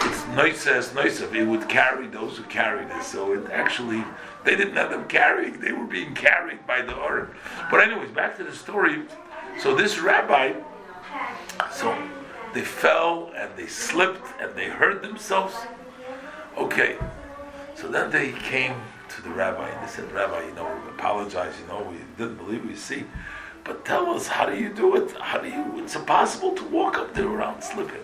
it's 0.00 0.26
noises 0.36 0.88
noisev. 0.88 1.34
It 1.34 1.46
would 1.46 1.70
carry 1.70 2.06
those 2.06 2.36
who 2.36 2.42
carried 2.44 2.88
it. 2.90 3.02
So 3.02 3.32
it 3.32 3.50
actually, 3.50 4.04
they 4.44 4.56
didn't 4.56 4.76
have 4.76 4.90
them 4.90 5.08
carrying; 5.08 5.58
they 5.60 5.72
were 5.72 5.86
being 5.86 6.14
carried 6.14 6.66
by 6.66 6.82
the 6.82 6.94
ark. 6.94 7.34
But 7.70 7.80
anyways, 7.80 8.10
back 8.10 8.36
to 8.36 8.44
the 8.44 8.52
story. 8.52 9.04
So 9.58 9.74
this 9.74 9.98
rabbi, 9.98 10.52
so 11.72 11.96
they 12.52 12.60
fell 12.60 13.32
and 13.34 13.50
they 13.56 13.68
slipped 13.68 14.26
and 14.38 14.54
they 14.54 14.68
hurt 14.68 15.00
themselves. 15.00 15.54
Okay, 16.58 16.98
so 17.74 17.88
then 17.88 18.10
they 18.10 18.32
came 18.32 18.74
to 19.08 19.22
the 19.22 19.30
rabbi 19.30 19.66
and 19.70 19.82
they 19.82 19.90
said, 19.90 20.12
Rabbi, 20.12 20.46
you 20.46 20.54
know, 20.54 20.70
apologize, 20.90 21.54
you 21.60 21.66
know, 21.68 21.82
we 21.90 21.96
didn't 22.18 22.36
believe 22.36 22.66
we 22.66 22.76
see. 22.76 23.04
But 23.68 23.84
tell 23.84 24.08
us, 24.14 24.26
how 24.26 24.46
do 24.46 24.56
you 24.58 24.70
do 24.70 24.96
it? 24.96 25.12
How 25.20 25.38
do 25.38 25.46
you, 25.46 25.74
it's 25.76 25.94
impossible 25.94 26.54
to 26.54 26.64
walk 26.64 26.96
up 26.96 27.12
there 27.12 27.28
without 27.28 27.62
slipping. 27.62 28.00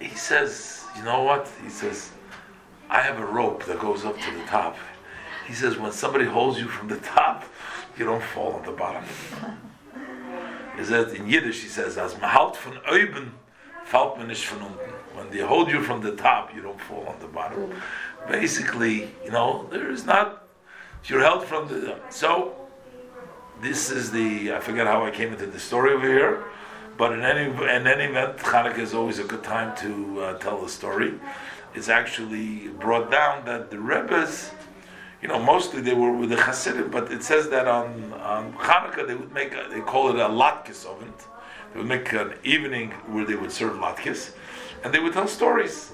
He 0.00 0.16
says, 0.16 0.86
you 0.96 1.02
know 1.02 1.22
what? 1.24 1.46
He 1.62 1.68
says, 1.68 2.10
I 2.88 3.02
have 3.02 3.18
a 3.18 3.26
rope 3.26 3.66
that 3.66 3.78
goes 3.78 4.06
up 4.06 4.18
to 4.18 4.30
the 4.30 4.44
top. 4.46 4.78
He 5.46 5.52
says, 5.52 5.76
when 5.76 5.92
somebody 5.92 6.24
holds 6.24 6.58
you 6.58 6.68
from 6.68 6.88
the 6.88 6.96
top, 6.96 7.44
you 7.98 8.06
don't 8.06 8.22
fall 8.22 8.54
on 8.54 8.64
the 8.64 8.72
bottom. 8.72 9.04
He 10.78 10.84
says, 10.84 11.12
in 11.12 11.28
Yiddish, 11.28 11.60
he 11.60 11.68
says, 11.68 11.98
as 11.98 12.18
man 12.18 12.30
halt 12.30 12.56
von 12.56 12.78
oben, 12.88 13.32
fällt 13.84 14.16
man 14.16 14.28
nicht 14.28 14.46
von 14.46 14.62
unten. 14.62 14.92
When 15.16 15.28
they 15.28 15.40
hold 15.40 15.68
you 15.68 15.82
from 15.82 16.00
the 16.00 16.12
top, 16.12 16.54
you 16.54 16.62
don't 16.62 16.80
fall 16.80 17.04
on 17.08 17.20
the 17.20 17.26
bottom. 17.26 17.74
Basically, 18.26 19.10
you 19.22 19.32
know, 19.32 19.68
there 19.70 19.90
is 19.90 20.06
not, 20.06 20.48
you're 21.04 21.20
held 21.20 21.44
from 21.44 21.68
the, 21.68 21.98
so, 22.08 22.57
this 23.60 23.90
is 23.90 24.10
the, 24.10 24.52
I 24.52 24.60
forget 24.60 24.86
how 24.86 25.04
I 25.04 25.10
came 25.10 25.32
into 25.32 25.46
the 25.46 25.58
story 25.58 25.92
over 25.92 26.06
here, 26.06 26.44
but 26.96 27.12
in 27.12 27.22
any, 27.22 27.50
in 27.50 27.86
any 27.86 28.04
event, 28.04 28.38
Hanukkah 28.38 28.78
is 28.78 28.94
always 28.94 29.18
a 29.18 29.24
good 29.24 29.42
time 29.42 29.76
to 29.78 30.20
uh, 30.20 30.38
tell 30.38 30.60
the 30.60 30.68
story. 30.68 31.14
It's 31.74 31.88
actually 31.88 32.68
brought 32.68 33.10
down 33.10 33.44
that 33.46 33.70
the 33.70 33.78
Rebbe's, 33.78 34.50
you 35.22 35.28
know, 35.28 35.38
mostly 35.38 35.80
they 35.80 35.94
were 35.94 36.12
with 36.12 36.30
the 36.30 36.36
Hasidim, 36.36 36.90
but 36.90 37.12
it 37.12 37.22
says 37.22 37.48
that 37.50 37.66
on, 37.66 38.12
on 38.14 38.52
Hanukkah 38.54 39.06
they 39.06 39.14
would 39.14 39.32
make, 39.32 39.52
a, 39.52 39.68
they 39.70 39.80
call 39.80 40.10
it 40.10 40.16
a 40.16 40.28
latkes 40.28 40.86
oven. 40.86 41.12
They 41.72 41.80
would 41.80 41.88
make 41.88 42.12
an 42.12 42.34
evening 42.44 42.90
where 43.08 43.24
they 43.24 43.34
would 43.34 43.52
serve 43.52 43.74
latkes, 43.74 44.34
and 44.82 44.94
they 44.94 45.00
would 45.00 45.12
tell 45.12 45.28
stories. 45.28 45.92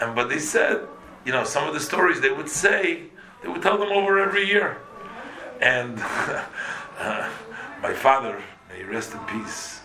And 0.00 0.14
but 0.14 0.28
they 0.28 0.38
said, 0.38 0.86
you 1.24 1.32
know, 1.32 1.44
some 1.44 1.66
of 1.66 1.74
the 1.74 1.80
stories 1.80 2.20
they 2.20 2.30
would 2.30 2.48
say, 2.48 3.04
they 3.42 3.48
would 3.48 3.62
tell 3.62 3.78
them 3.78 3.90
over 3.90 4.18
every 4.18 4.46
year. 4.46 4.78
And 5.60 5.98
my 7.82 7.92
father, 7.92 8.42
may 8.68 8.78
he 8.78 8.84
rest 8.84 9.12
in 9.12 9.20
peace. 9.20 9.80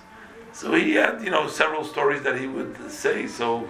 So 0.53 0.73
he 0.73 0.93
had, 0.93 1.23
you 1.23 1.29
know, 1.29 1.47
several 1.47 1.83
stories 1.83 2.21
that 2.23 2.39
he 2.39 2.47
would 2.47 2.91
say. 2.91 3.27
So, 3.27 3.67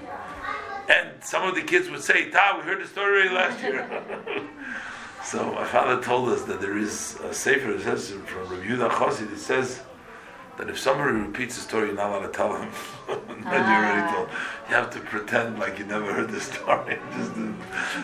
and 0.89 1.23
some 1.23 1.43
of 1.43 1.55
the 1.55 1.61
kids 1.61 1.89
would 1.89 2.03
say, 2.03 2.29
"Ta, 2.29 2.57
we 2.57 2.63
heard 2.63 2.81
the 2.81 2.87
story 2.87 3.29
last 3.29 3.61
year." 3.61 3.87
so 5.23 5.51
my 5.53 5.65
father 5.65 6.01
told 6.01 6.29
us 6.29 6.43
that 6.43 6.61
there 6.61 6.77
is 6.77 7.17
a 7.23 7.33
sefer 7.33 7.73
that 7.73 7.83
says 7.83 8.11
from 8.11 8.49
Rabbi 8.49 8.65
Yehuda 8.65 8.89
Chassid. 8.89 9.31
It 9.31 9.39
says 9.39 9.81
that 10.59 10.69
if 10.69 10.77
somebody 10.77 11.13
repeats 11.13 11.57
a 11.57 11.61
story, 11.61 11.87
you're 11.87 11.95
not 11.95 12.09
allowed 12.11 12.27
to 12.27 12.33
tell 12.33 12.53
him. 12.53 12.69
then 13.07 13.17
you 13.47 13.75
already 13.77 14.13
told. 14.13 14.27
You 14.67 14.75
have 14.75 14.89
to 14.91 14.99
pretend 14.99 15.57
like 15.57 15.79
you 15.79 15.85
never 15.85 16.13
heard 16.13 16.29
the 16.29 16.41
story, 16.41 16.99
just, 17.17 17.33
to, 17.35 17.55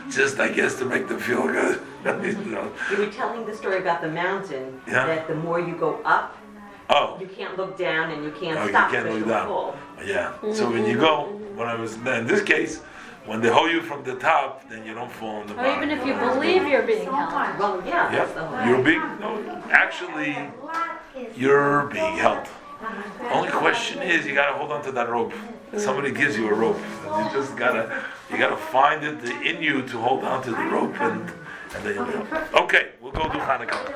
just 0.09 0.39
I 0.39 0.47
guess 0.49 0.75
to 0.79 0.85
make 0.85 1.09
them 1.09 1.19
feel 1.19 1.45
good. 1.45 1.81
you 2.05 2.51
know? 2.51 2.71
You 2.89 2.97
were 2.97 3.07
telling 3.11 3.45
the 3.45 3.55
story 3.55 3.79
about 3.79 4.01
the 4.01 4.07
mountain, 4.09 4.81
Yeah. 4.87 5.05
that 5.05 5.27
the 5.27 5.35
more 5.35 5.59
you 5.59 5.75
go 5.75 6.01
up, 6.05 6.37
Oh, 6.87 7.17
you 7.19 7.25
can't 7.27 7.57
look 7.57 7.77
down 7.79 8.11
and 8.11 8.23
you 8.23 8.29
can't 8.31 8.57
Oh, 8.59 8.65
you 8.67 8.71
can't 8.71 9.09
look 9.09 9.19
you'll 9.19 9.27
down. 9.27 9.47
fall. 9.47 9.75
yeah. 10.05 10.33
So 10.53 10.69
when 10.69 10.85
you 10.85 10.97
go, 10.97 11.23
when 11.55 11.67
I 11.67 11.73
was 11.75 11.95
in 11.95 12.27
this 12.27 12.43
case, 12.43 12.79
when 13.25 13.41
they 13.41 13.49
hold 13.49 13.71
you 13.71 13.81
from 13.81 14.03
the 14.03 14.15
top, 14.15 14.69
then 14.69 14.85
you 14.85 14.93
don't 14.93 15.11
fall 15.11 15.37
on 15.37 15.47
the 15.47 15.53
Or 15.53 15.57
bottom. 15.57 15.77
even 15.77 15.89
if 15.89 16.05
you 16.05 16.13
believe 16.13 16.67
you're 16.67 16.83
being 16.83 17.05
held. 17.11 17.59
Well, 17.59 17.81
yeah, 17.87 18.07
that's 18.11 18.33
the 18.33 18.41
Yeah, 18.41 18.47
whole. 18.47 18.67
you're 18.69 18.83
being 18.83 19.01
no. 19.19 19.63
Actually, 19.71 20.37
you're 21.35 21.87
being 21.87 22.17
held. 22.17 22.47
Only 23.31 23.49
question 23.49 24.01
is, 24.01 24.25
you 24.25 24.33
gotta 24.33 24.57
hold 24.57 24.71
on 24.71 24.83
to 24.83 24.91
that 24.91 25.09
rope. 25.09 25.33
Somebody 25.77 26.11
gives 26.11 26.37
you 26.37 26.49
a 26.49 26.53
rope, 26.53 26.79
you 27.03 27.29
just 27.33 27.57
gotta, 27.57 28.03
you 28.29 28.37
gotta 28.37 28.57
find 28.57 29.03
it 29.03 29.23
in 29.45 29.61
you 29.61 29.81
to 29.87 29.97
hold 29.97 30.23
on 30.23 30.43
to 30.43 30.51
the 30.51 30.63
rope, 30.63 30.99
and 31.01 31.31
and 31.75 31.83
then 31.83 31.95
you'll 31.95 32.05
be 32.05 32.11
held. 32.11 32.53
Okay, 32.53 32.91
we'll 33.01 33.11
go 33.11 33.23
do 33.23 33.39
Hanukkah. 33.39 33.95